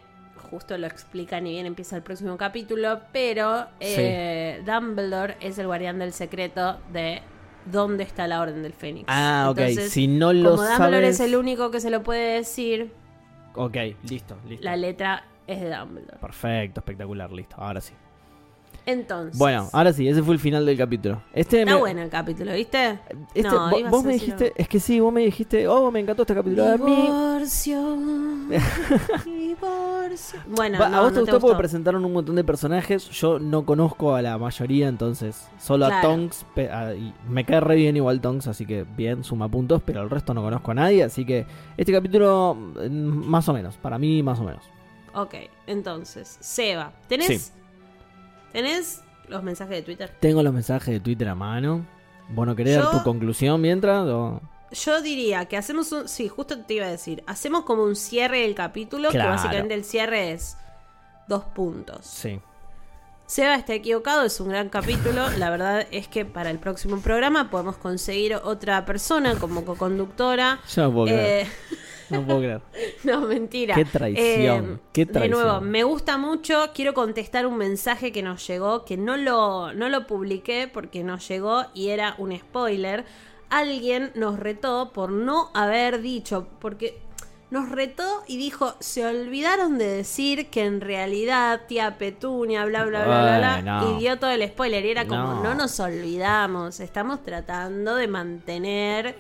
[0.53, 5.99] justo lo explican y bien empieza el próximo capítulo, pero eh, Dumbledore es el guardián
[5.99, 7.23] del secreto de
[7.65, 9.07] dónde está la Orden del Fénix.
[9.09, 9.59] Ah, ok.
[9.59, 11.21] Entonces, si no lo como Dumbledore sabes...
[11.21, 12.93] es el único que se lo puede decir,
[13.55, 13.77] Ok,
[14.09, 14.63] listo, listo.
[14.63, 16.19] la letra es de Dumbledore.
[16.19, 17.57] Perfecto, espectacular, listo.
[17.59, 17.95] Ahora sí.
[18.85, 21.23] Entonces, Bueno, ahora sí, ese fue el final del capítulo.
[21.33, 22.99] Este está me- bueno el capítulo, ¿viste?
[23.33, 24.57] este- No, vos me dijiste, algo.
[24.57, 26.73] es que sí, vos me dijiste, oh, me encantó este capítulo.
[26.77, 27.97] Divorcio.
[29.25, 30.41] Divorcio.
[30.49, 31.59] Bueno, Va, no, a vos no te gustó porque gustó.
[31.59, 33.09] presentaron un montón de personajes.
[33.11, 36.01] Yo no conozco a la mayoría, entonces solo a.
[36.01, 36.45] Tonks.
[36.55, 39.83] pe- a- y me cae re bien igual Tonks, así que bien, suma puntos.
[39.85, 43.77] Pero el resto no conozco a nadie, así que este capítulo, mm, más o menos,
[43.77, 44.65] para mí, más o menos.
[45.15, 45.35] Ok,
[45.67, 47.53] entonces, Seba, ¿tenés, Sí.
[48.53, 50.11] ¿Tenés los mensajes de Twitter?
[50.21, 51.87] Tengo los mensajes de Twitter a mano.
[52.29, 54.07] Bueno, ¿querés dar tu conclusión mientras?
[54.07, 54.41] o-
[54.73, 56.09] Yo diría que hacemos un.
[56.09, 57.23] Sí, justo te iba a decir.
[57.27, 59.31] Hacemos como un cierre del capítulo, Claro.
[59.31, 60.57] que básicamente el cierre es
[61.29, 62.07] dos puntos.
[62.07, 62.41] Sí.
[63.27, 65.29] Seba está equivocado, es un gran capítulo.
[65.39, 70.59] La verdad es que para el próximo programa podemos conseguir otra persona como co-conductora.
[70.77, 71.09] No puedo.
[71.15, 71.47] Eh,
[72.13, 72.61] No puedo creer.
[73.05, 73.75] no, mentira.
[73.75, 75.41] Qué traición, Eh, qué De traición.
[75.41, 76.71] nuevo, me gusta mucho.
[76.75, 81.27] Quiero contestar un mensaje que nos llegó, que no lo, no lo publiqué porque nos
[81.29, 83.05] llegó y era un spoiler.
[83.51, 86.99] Alguien nos retó por no haber dicho, porque
[87.51, 93.05] nos retó y dijo, se olvidaron de decir que en realidad tía Petunia, bla, bla,
[93.05, 93.99] bla, bla, bla, Bueno.
[93.99, 94.83] y dio todo el spoiler.
[94.87, 95.43] Y era como, No.
[95.43, 99.17] no nos olvidamos, estamos tratando de mantener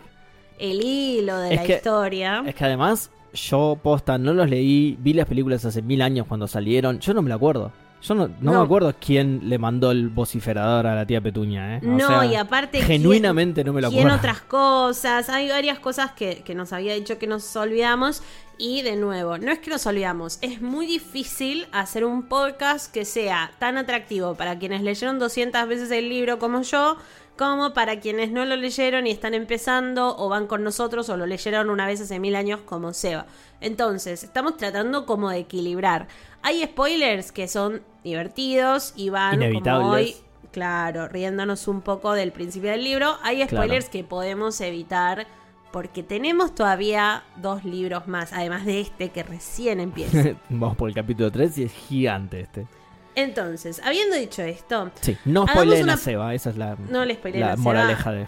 [0.59, 2.43] el hilo de Es la que- historia.
[2.47, 6.47] Es que además, yo posta, no los leí, vi las películas hace mil años cuando
[6.49, 6.99] salieron.
[7.01, 7.73] Yo no me lo acuerdo.
[8.03, 8.59] Yo no, no No.
[8.59, 11.81] me acuerdo quién le mandó el vociferador a la tía Petuña, ¿eh?
[11.85, 12.83] O No, sea, y aparte.
[12.83, 14.17] Genuinamente no me lo acuerdo.
[14.17, 15.29] otras cosas.
[15.29, 18.23] Hay varias cosas que, que nos había dicho que nos olvidamos.
[18.59, 20.39] Y de nuevo, no es que nos olvidamos.
[20.43, 25.91] Es muy difícil hacer un podcast que sea tan atractivo para quienes leyeron 200 veces
[25.93, 26.97] el libro como yo.
[27.43, 31.27] Como para quienes no lo leyeron y están empezando o van con nosotros o lo
[31.27, 33.27] leyeron una vez hace mil años como Seba.
[33.61, 36.07] Entonces, estamos tratando como de equilibrar.
[36.43, 40.15] Hay spoilers que son divertidos y van como hoy
[40.53, 43.17] Claro, riéndonos un poco del principio del libro.
[43.25, 45.27] Hay spoilers que podemos evitar
[45.73, 50.37] porque tenemos todavía dos libros más, además de este que recién empieza.
[50.49, 52.67] Vamos por el capítulo 3 y es gigante este.
[53.15, 57.15] Entonces, habiendo dicho esto, Sí, no spoileen una- a Seba, esa es la, No le
[57.15, 57.63] spoileen la a Seba.
[57.65, 58.27] moraleja de...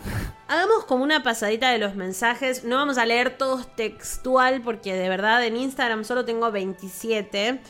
[0.48, 2.64] hagamos como una pasadita de los mensajes.
[2.64, 7.60] No vamos a leer todos textual porque de verdad en Instagram solo tengo 27,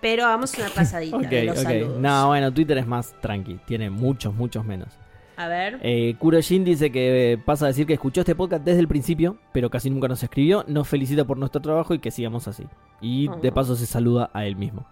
[0.00, 2.00] pero hagamos una pasadita Ok, de los saludos.
[2.00, 4.88] No, bueno, Twitter es más tranqui, tiene muchos, muchos menos.
[5.36, 5.80] A ver.
[5.82, 9.36] Eh, Kurojin dice que eh, pasa a decir que escuchó este podcast desde el principio,
[9.52, 10.64] pero casi nunca nos escribió.
[10.68, 12.64] Nos felicita por nuestro trabajo y que sigamos así.
[13.00, 13.36] Y Oh.
[13.36, 14.86] de paso se saluda a él mismo.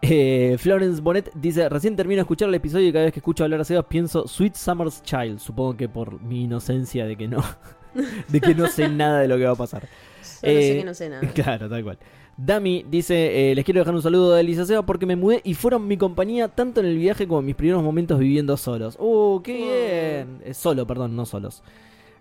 [0.00, 3.44] Eh, Florence Bonnet dice: Recién termino de escuchar el episodio y cada vez que escucho
[3.44, 5.38] hablar a Sebas pienso Sweet Summer's Child.
[5.38, 7.42] Supongo que por mi inocencia de que no,
[8.28, 9.88] de que no sé nada de lo que va a pasar.
[10.22, 11.28] Solo sé eh, que no sé nada.
[11.34, 11.98] Claro, tal cual.
[12.36, 15.54] Dami dice, eh, les quiero dejar un saludo de Elisa Seba porque me mudé y
[15.54, 18.96] fueron mi compañía tanto en el viaje como en mis primeros momentos viviendo solos.
[19.00, 20.40] ¡Uh, qué bien!
[20.44, 21.64] Eh, solo, perdón, no solos.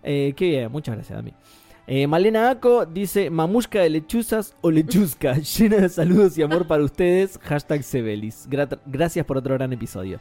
[0.02, 1.34] Qué bien, muchas gracias, Dami.
[1.90, 6.84] Eh, Malena Aco dice, mamushka de lechuzas o lechuzca, llena de saludos y amor para
[6.84, 8.48] ustedes, hashtag Sebelis.
[8.86, 10.20] Gracias por otro gran episodio.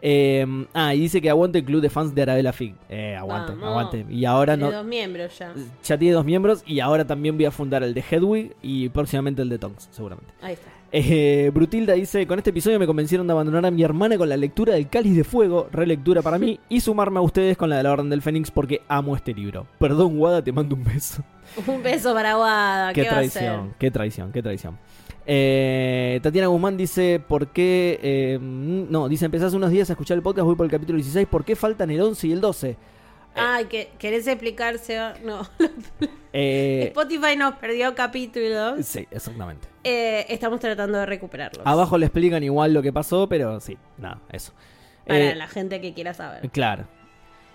[0.00, 2.74] Eh, ah, y dice que aguante el club de fans de Arabella Fig.
[2.88, 3.68] Eh, aguante, Vamos.
[3.68, 4.06] aguante.
[4.10, 5.52] Y ahora Tiene no, dos miembros ya.
[5.82, 9.42] ya tiene dos miembros y ahora también voy a fundar el de Hedwig y próximamente
[9.42, 10.32] el de Tonks, seguramente.
[10.42, 10.70] Ahí está.
[10.90, 14.36] Eh, Brutilda dice, con este episodio me convencieron de abandonar a mi hermana con la
[14.38, 17.82] lectura del Cáliz de Fuego, relectura para mí, y sumarme a ustedes con la de
[17.82, 19.66] la Orden del Fénix porque amo este libro.
[19.78, 21.22] Perdón, Wada, te mando un beso.
[21.66, 22.92] Un beso para Guada.
[22.92, 23.32] qué ¿Qué, va a hacer?
[23.32, 24.78] traición, qué traición, qué traición.
[25.26, 27.98] Eh, Tatiana Guzmán dice, ¿por qué?
[28.02, 31.26] eh, no, dice, empezás unos días a escuchar el podcast, voy por el capítulo 16,
[31.26, 32.76] ¿por qué faltan el 11 y el 12?
[33.34, 34.98] Ay, que ¿querés explicarse?
[35.24, 35.42] No.
[36.30, 38.84] Eh, Spotify nos perdió capítulos.
[38.84, 39.66] sí, exactamente.
[39.82, 41.66] Eh, estamos tratando de recuperarlos.
[41.66, 44.52] Abajo le explican igual lo que pasó, pero sí, nada, eso.
[45.06, 46.48] Para Eh, la gente que quiera saber.
[46.50, 46.84] Claro.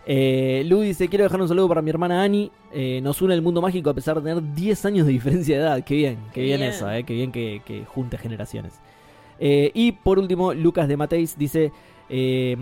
[0.08, 2.52] Eh, Lu dice, quiero dejar un saludo para mi hermana Ani.
[2.74, 5.62] Eh, nos une el mundo mágico a pesar de tener 10 años de diferencia de
[5.64, 5.84] edad.
[5.84, 6.72] Qué bien, qué, bien, bien.
[6.72, 8.74] eso, eh, qué bien que, que junte generaciones.
[9.40, 11.72] Eh, y por último, Lucas de Mateis dice,
[12.10, 12.56] eh,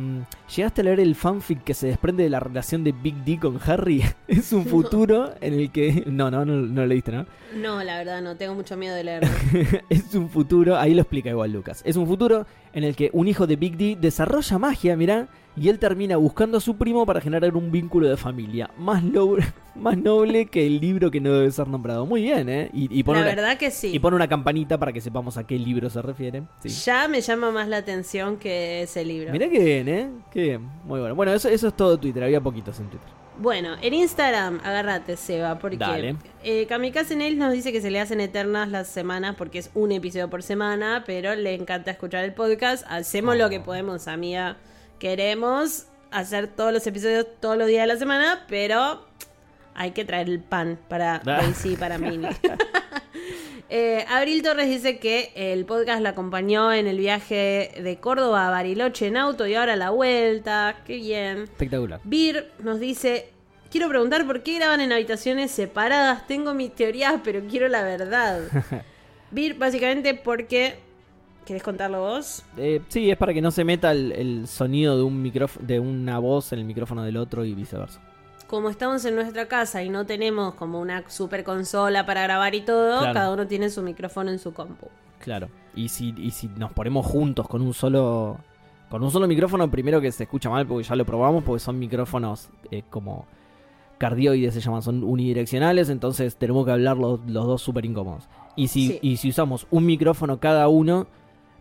[0.56, 3.60] ¿llegaste a leer el fanfic que se desprende de la relación de Big D con
[3.66, 4.04] Harry?
[4.28, 6.04] es un futuro en el que...
[6.08, 7.26] No, no, no, no lo leíste, ¿no?
[7.56, 9.30] No, la verdad, no tengo mucho miedo de leerlo.
[9.89, 11.82] es un futuro, ahí lo explica igual Lucas.
[11.86, 15.70] Es un futuro en el que un hijo de Big D desarrolla magia, mirá, y
[15.70, 19.45] él termina buscando a su primo para generar un vínculo de familia más, noble,
[19.76, 22.06] más noble que el libro que no debe ser nombrado.
[22.06, 22.70] Muy bien, ¿eh?
[22.74, 23.91] Y, y pone La una, verdad que sí.
[23.93, 26.43] y pone una campanita para que sepamos a qué libro se refiere.
[26.64, 26.70] Sí.
[26.70, 29.32] Ya me llama más la atención que ese libro.
[29.32, 30.10] Mirá qué bien, ¿eh?
[30.32, 30.70] Qué bien.
[30.86, 31.16] Muy bueno.
[31.16, 32.24] Bueno, eso, eso es todo Twitter.
[32.24, 33.22] Había poquitos en Twitter.
[33.38, 38.20] Bueno, en Instagram, agárrate, Seba, porque eh, Kamikaze Nails nos dice que se le hacen
[38.22, 42.86] eternas las semanas porque es un episodio por semana, pero le encanta escuchar el podcast.
[42.88, 44.58] Hacemos lo que podemos, amiga.
[45.02, 49.04] Queremos hacer todos los episodios todos los días de la semana, pero
[49.74, 51.41] hay que traer el pan para Ah.
[51.41, 52.28] Daisy y para Mini.
[53.74, 58.52] Eh, Abril Torres dice que el podcast la acompañó en el viaje de Córdoba a
[58.52, 60.82] Bariloche en auto y ahora la vuelta.
[60.86, 61.43] Qué bien.
[61.43, 62.02] Espectacular.
[62.04, 63.30] Bir nos dice,
[63.72, 66.28] quiero preguntar por qué graban en habitaciones separadas.
[66.28, 68.41] Tengo mis teorías, pero quiero la verdad.
[69.32, 70.76] Bir, básicamente porque...
[71.46, 72.44] ¿Querés contarlo vos?
[72.58, 75.80] Eh, sí, es para que no se meta el, el sonido de un micrófono, de
[75.80, 78.00] una voz en el micrófono del otro y viceversa.
[78.48, 82.62] Como estamos en nuestra casa y no tenemos como una super consola para grabar y
[82.62, 83.14] todo, Claro.
[83.14, 84.88] cada uno tiene su micrófono en su compu.
[85.20, 85.50] Claro.
[85.76, 88.38] Y si, y si nos ponemos juntos con un solo.
[88.89, 91.80] Con un solo micrófono, primero que se escucha mal, porque ya lo probamos, porque son
[91.80, 93.26] micrófonos eh, como
[93.98, 98.28] cardioides se llaman, son unidireccionales, entonces tenemos que hablar los, los dos súper incómodos.
[98.56, 99.00] Y si, Sí.
[99.02, 101.08] y si usamos un micrófono cada uno,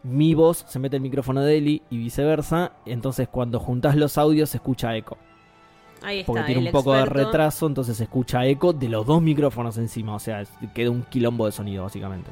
[0.03, 4.51] mi voz se mete el micrófono de Eli y viceversa, entonces cuando juntás los audios
[4.51, 5.19] se escucha eco.
[6.03, 6.27] Ahí está.
[6.33, 7.19] Porque tiene un poco experto.
[7.19, 10.45] de retraso, entonces se escucha eco de los dos micrófonos encima, o sea,
[10.75, 12.31] queda un quilombo de sonido básicamente.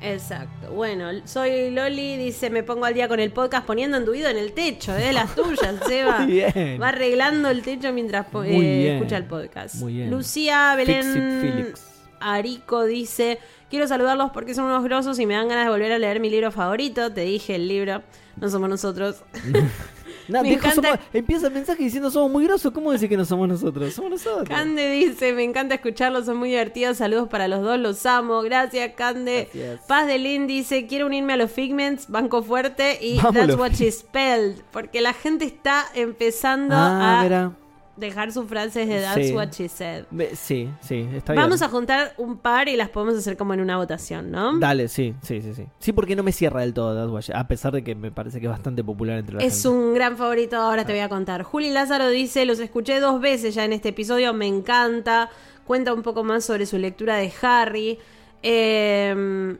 [0.00, 0.72] Exacto.
[0.72, 4.52] Bueno, soy Loli, dice, me pongo al día con el podcast poniendo enduido en el
[4.52, 5.12] techo, ¿eh?
[5.12, 6.20] Las tuyas, Seba.
[6.20, 6.78] Muy bien.
[6.80, 9.76] Va arreglando el techo mientras eh, escucha el podcast.
[9.76, 10.10] Muy bien.
[10.10, 11.72] Lucía Belén.
[12.20, 13.38] Arico dice,
[13.70, 16.30] quiero saludarlos porque son unos grosos y me dan ganas de volver a leer mi
[16.30, 17.12] libro favorito.
[17.12, 18.02] Te dije el libro,
[18.36, 19.22] no somos nosotros.
[20.28, 22.70] No, Me encanta- somos- empieza el mensaje diciendo somos muy grosos.
[22.72, 23.94] ¿Cómo decir que no somos nosotros?
[23.94, 24.46] Somos nosotros.
[24.46, 26.98] Cande dice, me encanta escucharlos, son muy divertidos.
[26.98, 28.42] Saludos para los dos, los amo.
[28.42, 29.48] Gracias, Cande.
[29.54, 29.86] Gracias.
[29.86, 33.70] Paz de Lynn dice, quiero unirme a los Figments, Banco Fuerte y Vamos, That's What
[33.70, 34.60] She Spelled.
[34.70, 37.52] Porque la gente está empezando ah, a mira.
[37.98, 39.32] Dejar sus frases de That's Sí.
[39.34, 40.04] What She Said.
[40.34, 41.68] Sí, sí, está Vamos bien.
[41.68, 44.58] a juntar un par y las podemos hacer como en una votación, ¿no?
[44.58, 45.64] Dale, sí, sí, sí, sí.
[45.78, 48.40] Sí, porque no me cierra del todo That's What- a pesar de que me parece
[48.40, 49.68] que es bastante popular entre la Es gente.
[49.68, 51.42] un gran favorito, ahora te voy a contar.
[51.42, 55.30] Juli Lázaro dice, los escuché dos veces ya en este episodio, me encanta.
[55.66, 57.98] Cuenta un poco más sobre su lectura de Harry.
[58.42, 59.56] Eh,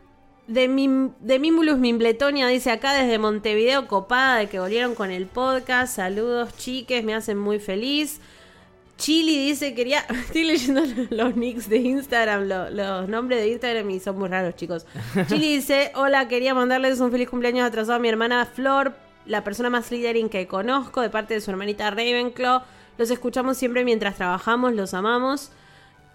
[0.48, 5.26] de, Mim- de Mimbulus Mimbletonia dice acá desde Montevideo, copada de que volvieron con el
[5.26, 5.94] podcast.
[5.94, 8.20] Saludos, chiques, me hacen muy feliz.
[8.96, 10.00] Chili dice, quería.
[10.10, 14.56] Estoy leyendo los nicks de Instagram, lo- los nombres de Instagram y son muy raros,
[14.56, 14.86] chicos.
[15.28, 18.94] Chili dice: Hola, quería mandarles un feliz cumpleaños atrasado a mi hermana Flor,
[19.26, 22.62] la persona más Slytherin que conozco, de parte de su hermanita Ravenclaw.
[22.96, 25.52] Los escuchamos siempre mientras trabajamos, los amamos.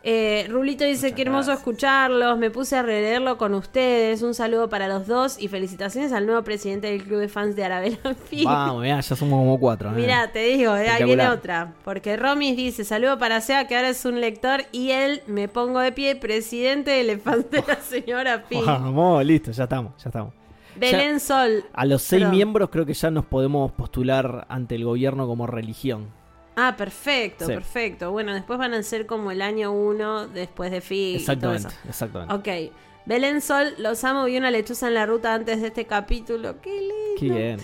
[0.05, 1.59] Eh, Rulito dice: Muchas Qué hermoso gracias.
[1.59, 4.21] escucharlos, me puse a releerlo con ustedes.
[4.21, 7.63] Un saludo para los dos y felicitaciones al nuevo presidente del club de fans de
[7.63, 7.97] Arabella
[8.29, 8.45] Film.
[8.45, 9.91] Vamos, mirá, ya somos como cuatro.
[9.91, 9.93] ¿eh?
[9.95, 11.73] Mira, te digo, eh, ahí viene otra.
[11.85, 15.79] Porque Romis dice, saludo para Seba, que ahora es un lector, y él, me pongo
[15.79, 18.59] de pie, presidente de elefante de la señora Pi.
[18.65, 20.33] Vamos, listo, ya estamos, ya estamos.
[20.75, 21.63] Belén Sol.
[21.71, 26.07] A los seis miembros creo que ya nos podemos postular ante el gobierno como religión.
[26.55, 27.53] Ah, perfecto, Sí.
[27.53, 28.11] perfecto.
[28.11, 31.15] Bueno, después van a ser como el año uno después de Fi.
[31.15, 32.33] Exactamente, exactamente.
[32.33, 32.73] Ok.
[33.05, 36.61] Belén Sol, los amo, vi una lechuza en la ruta antes de este capítulo.
[36.61, 37.19] Qué lindo.
[37.19, 37.59] Qué bien.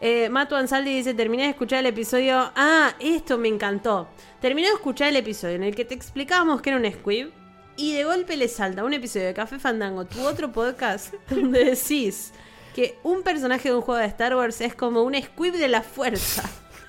[0.00, 2.50] Eh, Matu Ansaldi dice, terminé de escuchar el episodio...
[2.56, 4.08] Ah, esto me encantó.
[4.40, 7.30] Terminé de escuchar el episodio en el que te explicábamos que era un squib
[7.76, 12.32] y de golpe le salta un episodio de Café Fandango, tu otro podcast, donde decís
[12.74, 15.82] que un personaje de un juego de Star Wars es como un squib de la
[15.82, 16.42] fuerza.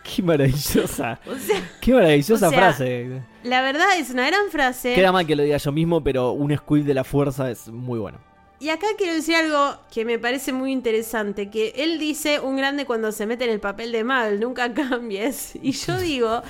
[0.04, 1.20] Qué maravillosa.
[1.28, 3.22] O sea, Qué maravillosa O sea, frase.
[3.44, 4.94] la verdad es una gran frase.
[4.94, 8.00] Queda mal que lo diga yo mismo, pero un squid de la fuerza es muy
[8.00, 8.20] bueno.
[8.60, 12.86] Y acá quiero decir algo que me parece muy interesante, que él dice un grande
[12.86, 15.56] cuando se mete en el papel de mal, nunca cambies.
[15.62, 16.42] Y yo digo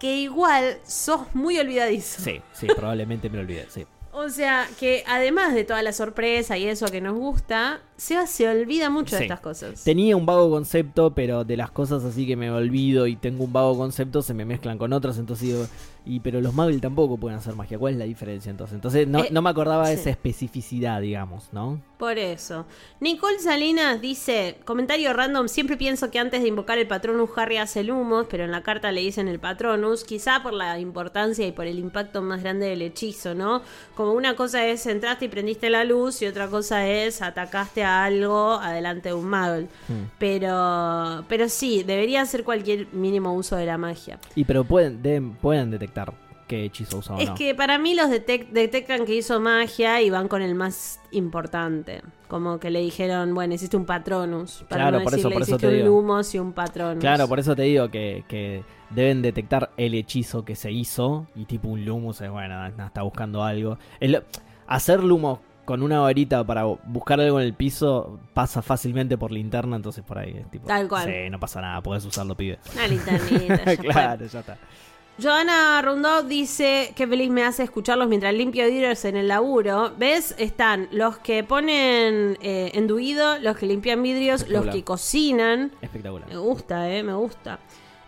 [0.00, 2.20] que igual sos muy olvidadizo.
[2.20, 3.86] Sí, sí, probablemente me lo olvidé, sí.
[4.14, 8.46] O sea, que además de toda la sorpresa y eso que nos gusta, Seba se
[8.46, 9.84] olvida mucho de estas cosas.
[9.84, 13.54] Tenía un vago concepto, pero de las cosas así que me olvido y tengo un
[13.54, 15.66] vago concepto se me mezclan con otras, entonces digo,
[16.04, 18.74] y pero los Muggle tampoco pueden hacer magia, ¿cuál es la diferencia entonces?
[18.74, 20.00] Entonces no, Eh, no me acordaba de sí.
[20.02, 21.80] esa especificidad, digamos, ¿no?
[21.98, 22.66] Por eso.
[22.98, 27.80] Nicole Salinas dice, comentario random, siempre pienso que antes de invocar el Patronus Harry hace
[27.80, 31.52] el humus, pero en la carta le dicen el Patronus, quizá por la importancia y
[31.52, 33.62] por el impacto más grande del hechizo, ¿no?
[33.94, 38.04] como una cosa es entraste y prendiste la luz y otra cosa es atacaste a
[38.04, 39.62] algo adelante de un mago.
[39.88, 40.06] Hmm.
[40.18, 44.18] Pero, pero sí, debería hacer cualquier mínimo uso de la magia.
[44.34, 45.91] Y pero pueden, deben- pueden detectar
[46.48, 47.34] qué hechizo usa o Es no.
[47.34, 52.02] que para mí los detec- detectan que hizo magia y van con el más importante.
[52.28, 54.64] Como que le dijeron, bueno, hiciste un patronus.
[54.68, 56.22] Para Claro, no por eso- por eso hiciste te un digo.
[56.34, 57.00] y un patronus.
[57.00, 61.44] Claro, por eso te digo que, que deben detectar el hechizo que se hizo y
[61.46, 63.78] tipo un Lumus es bueno, está buscando algo.
[64.00, 64.22] El-
[64.66, 69.76] hacer Lumos con una varita para buscar algo en el piso pasa fácilmente por linterna,
[69.76, 70.66] entonces por ahí es tipo...
[70.66, 71.06] Tal cual.
[71.08, 72.58] Sí, no pasa nada, podés usarlo, pibe.
[72.74, 73.76] Una linternita, fue.
[73.78, 74.58] claro, ya está.
[75.20, 79.92] Joana Rundó dice que feliz me hace escucharlos mientras limpio vidrios en el laburo.
[79.98, 80.34] ¿Ves?
[80.38, 85.72] Están los que ponen eh, enduido, los que limpian vidrios, los que cocinan.
[85.82, 86.28] Espectacular.
[86.28, 87.58] Me gusta, eh, me gusta.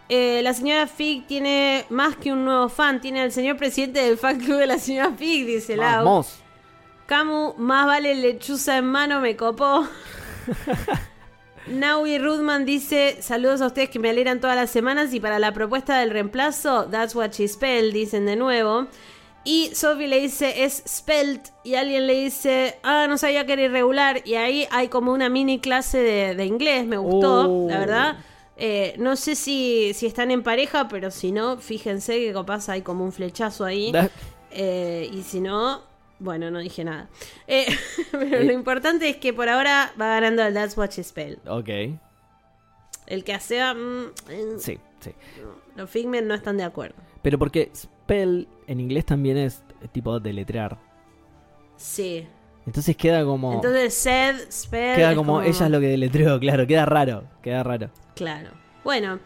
[0.08, 4.18] Eh, la señora Fig tiene más que un nuevo fan, tiene al señor presidente del
[4.18, 6.04] fan club de la señora Fig, dice Lau.
[6.04, 6.40] Vamos.
[7.06, 9.86] Camu, más vale lechuza en mano, me copó.
[11.66, 15.52] Naui Rudman dice, saludos a ustedes que me alegran todas las semanas y para la
[15.52, 18.86] propuesta del reemplazo, that's what she spelled, dicen de nuevo.
[19.46, 23.62] Y Sophie le dice, es spelt, y alguien le dice, ah, no sabía que era
[23.62, 27.68] irregular, y ahí hay como una mini clase de, de inglés, me gustó, Oh.
[27.68, 28.16] la verdad.
[28.56, 32.82] Eh, no sé si, si están en pareja, pero si no, fíjense que capaz hay
[32.82, 33.92] como un flechazo ahí.
[34.50, 35.82] Eh, y si no,
[36.24, 37.08] bueno, no dije nada.
[37.46, 37.66] Eh,
[38.10, 38.44] pero Eh.
[38.44, 41.38] lo importante es que por ahora va ganando el That's What She Spell.
[41.46, 41.68] Ok.
[43.06, 44.12] El que hace mm,
[44.58, 45.10] Sí, sí.
[45.76, 46.96] los Figment no están de acuerdo.
[47.22, 49.62] Pero porque spell en inglés también es
[49.92, 50.78] tipo deletrear.
[51.76, 52.26] Sí.
[52.66, 53.52] Entonces queda como...
[53.54, 54.96] Entonces, said, spell.
[54.96, 57.90] queda como, ella es lo que deletreó, claro, queda raro, queda raro.
[58.14, 58.50] Claro.
[58.82, 59.18] Bueno,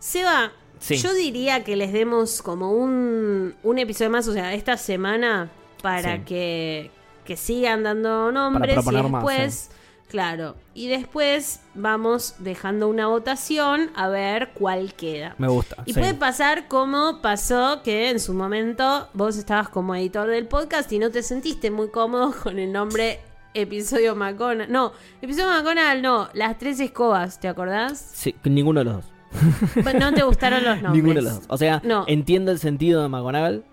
[0.00, 0.96] Seba, Sí.
[0.96, 5.48] yo diría que les demos como un, un episodio más, o sea, esta semana,
[5.82, 6.22] para Sí.
[6.24, 6.90] que,
[7.24, 9.70] que sigan dando nombres y más, después,
[10.08, 15.34] claro, y después vamos dejando una votación a ver cuál queda.
[15.38, 15.82] Me gusta.
[15.86, 15.98] Y sí.
[16.00, 20.98] puede pasar como pasó que en su momento vos estabas como editor del podcast y
[20.98, 23.20] no te sentiste muy cómodo con el nombre
[23.54, 24.70] episodio McConaughey.
[24.70, 27.98] No, episodio McConaughey no, las tres escobas, ¿te acordás?
[28.14, 29.04] Sí, ninguno de los dos.
[29.98, 30.92] No te gustaron los nombres.
[31.02, 31.44] Ninguno de los dos.
[31.48, 32.04] O sea, No.
[32.06, 33.64] entiendo el sentido de McGonagall.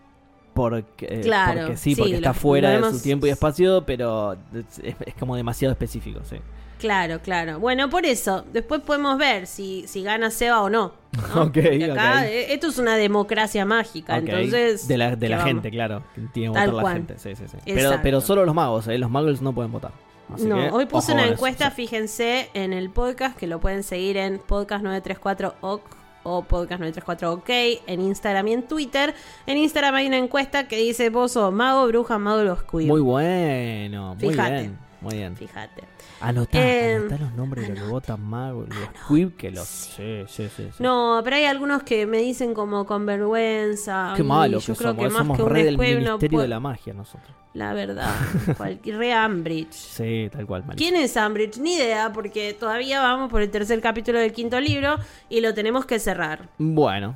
[0.54, 4.34] Porque, eh, Claro, porque sí, sí, porque está fuera de su tiempo y espacio, pero
[4.54, 6.38] es, es como demasiado específico, sí.
[6.84, 7.60] Claro, claro.
[7.60, 10.92] Bueno, por eso, después podemos ver si, si gana Seba o no.
[11.14, 11.42] ¿no?
[11.44, 12.26] Ok, Porque acá, ok.
[12.26, 14.86] eh, esto es una democracia mágica, entonces...
[14.86, 16.04] de la, de ¿qué la gente, claro.
[16.34, 16.94] Tiene que Tal votar la cual.
[16.96, 17.58] gente, sí, sí, sí.
[17.64, 18.98] Pero, pero solo los magos, ¿eh?
[18.98, 19.92] los magos no pueden votar.
[20.34, 24.18] Así no, que, hoy puse una encuesta, fíjense en el podcast, que lo pueden seguir
[24.18, 25.82] en podcast934oc
[26.24, 29.14] o podcast934ok, en Instagram y en Twitter.
[29.46, 32.88] En Instagram hay una encuesta que dice, vos sos mago, bruja, mago, los queer.
[32.88, 34.52] Muy bueno, muy Fíjate.
[34.54, 34.83] bien.
[35.04, 35.36] Muy bien.
[35.36, 35.84] Fíjate.
[36.22, 39.68] Anotá, Eh, anotá los nombres de los que votan magos, los que los.
[39.68, 40.70] Sí, sí, sí.
[40.76, 40.82] sí.
[40.84, 44.14] No, pero hay algunos que me dicen como con vergüenza.
[44.16, 46.18] Qué malo yo que creo somos, que más somos que un re del no ministerio
[46.30, 47.30] puedo- de la magia nosotros.
[47.54, 48.10] La verdad.
[48.86, 49.74] re Ambridge.
[49.74, 50.76] Sí, tal cual, mal.
[50.76, 51.58] ¿Quién es Ambridge?
[51.60, 54.96] Ni idea, porque todavía vamos por el tercer capítulo del quinto libro
[55.30, 56.50] y lo tenemos que cerrar.
[56.58, 57.16] Bueno,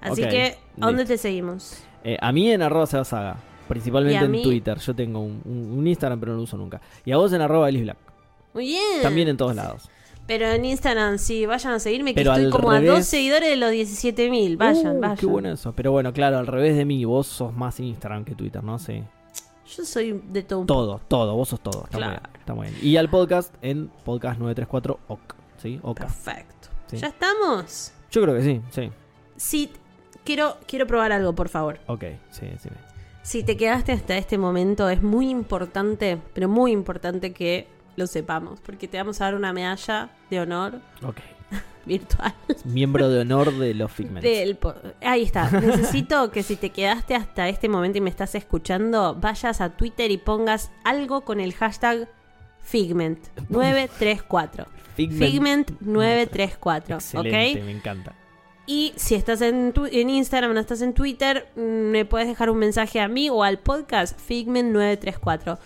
[0.00, 1.14] Así que, ¿a dónde listo.
[1.14, 1.82] te seguimos?
[2.04, 3.36] eh, a mí en arroba Seba Saga,
[3.68, 4.78] principalmente en mí- Twitter.
[4.78, 6.80] Yo tengo un, un- un Instagram, pero no lo uso nunca.
[7.04, 7.96] Y a vos en arroba Black.
[8.52, 9.02] Muy bien.
[9.02, 9.88] También en todos lados.
[10.26, 13.56] Pero en Instagram, sí, vayan a seguirme, que Pero estoy como a dos seguidores de
[13.56, 14.56] los 17.000.
[14.56, 15.16] Vayan, Uh, vayan.
[15.18, 15.72] Qué bueno eso.
[15.74, 18.78] Pero bueno, claro, al revés de mí, vos sos más Instagram que Twitter, ¿no?
[18.78, 19.02] Sí.
[19.76, 20.64] Yo soy de todo.
[20.64, 21.84] Todo, todo, vos sos todo.
[21.84, 22.20] Está, muy Claro.
[22.22, 22.78] bien, está muy bien.
[22.82, 25.20] Y al podcast en podcast934 OC.
[25.58, 25.80] ¿Sí?
[25.94, 26.68] Perfecto.
[26.86, 26.96] Sí.
[26.98, 27.92] ¿Ya estamos?
[28.10, 28.90] Yo creo que sí, sí.
[29.36, 29.70] Sí,
[30.24, 31.80] quiero, quiero probar algo, por favor.
[31.86, 32.68] Ok, sí, sí.
[33.24, 37.66] Si te quedaste hasta este momento, es muy importante, pero muy importante que
[37.96, 41.20] lo sepamos, porque te vamos a dar una medalla de honor Ok.
[41.86, 42.34] virtual.
[42.66, 44.22] Miembro de honor de los Figments.
[44.22, 44.58] Del
[45.00, 45.50] Ahí está.
[45.50, 50.10] Necesito que si te quedaste hasta este momento y me estás escuchando, vayas a Twitter
[50.10, 52.10] y pongas algo con el hashtag
[52.70, 54.66] Figment934.
[54.96, 55.70] Figment.
[55.80, 56.94] Figment934.
[56.94, 57.64] Excelente, ¿Ok?
[57.64, 58.12] me encanta.
[58.66, 62.48] Y si estás en, tu- en Instagram, no estás en Twitter, mm, me puedes dejar
[62.50, 65.58] un mensaje a mí o al podcast Figment934.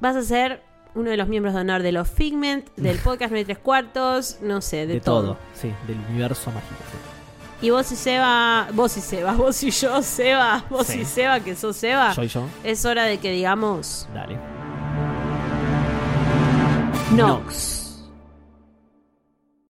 [0.00, 0.62] Vas a ser
[0.94, 4.78] uno de los miembros de honor de los Figment, del podcast 93 cuartos, no sé,
[4.86, 5.36] de, De, todo.
[5.54, 6.74] sí, del universo mágico.
[6.90, 7.66] sí.
[7.66, 11.00] Y vos y Seba, vos y Seba, vos y yo, Seba, vos Sí.
[11.00, 12.44] y Seba, que sos Seba, Soy yo.
[12.64, 14.38] es hora de que digamos Dale.
[17.14, 17.77] Nox.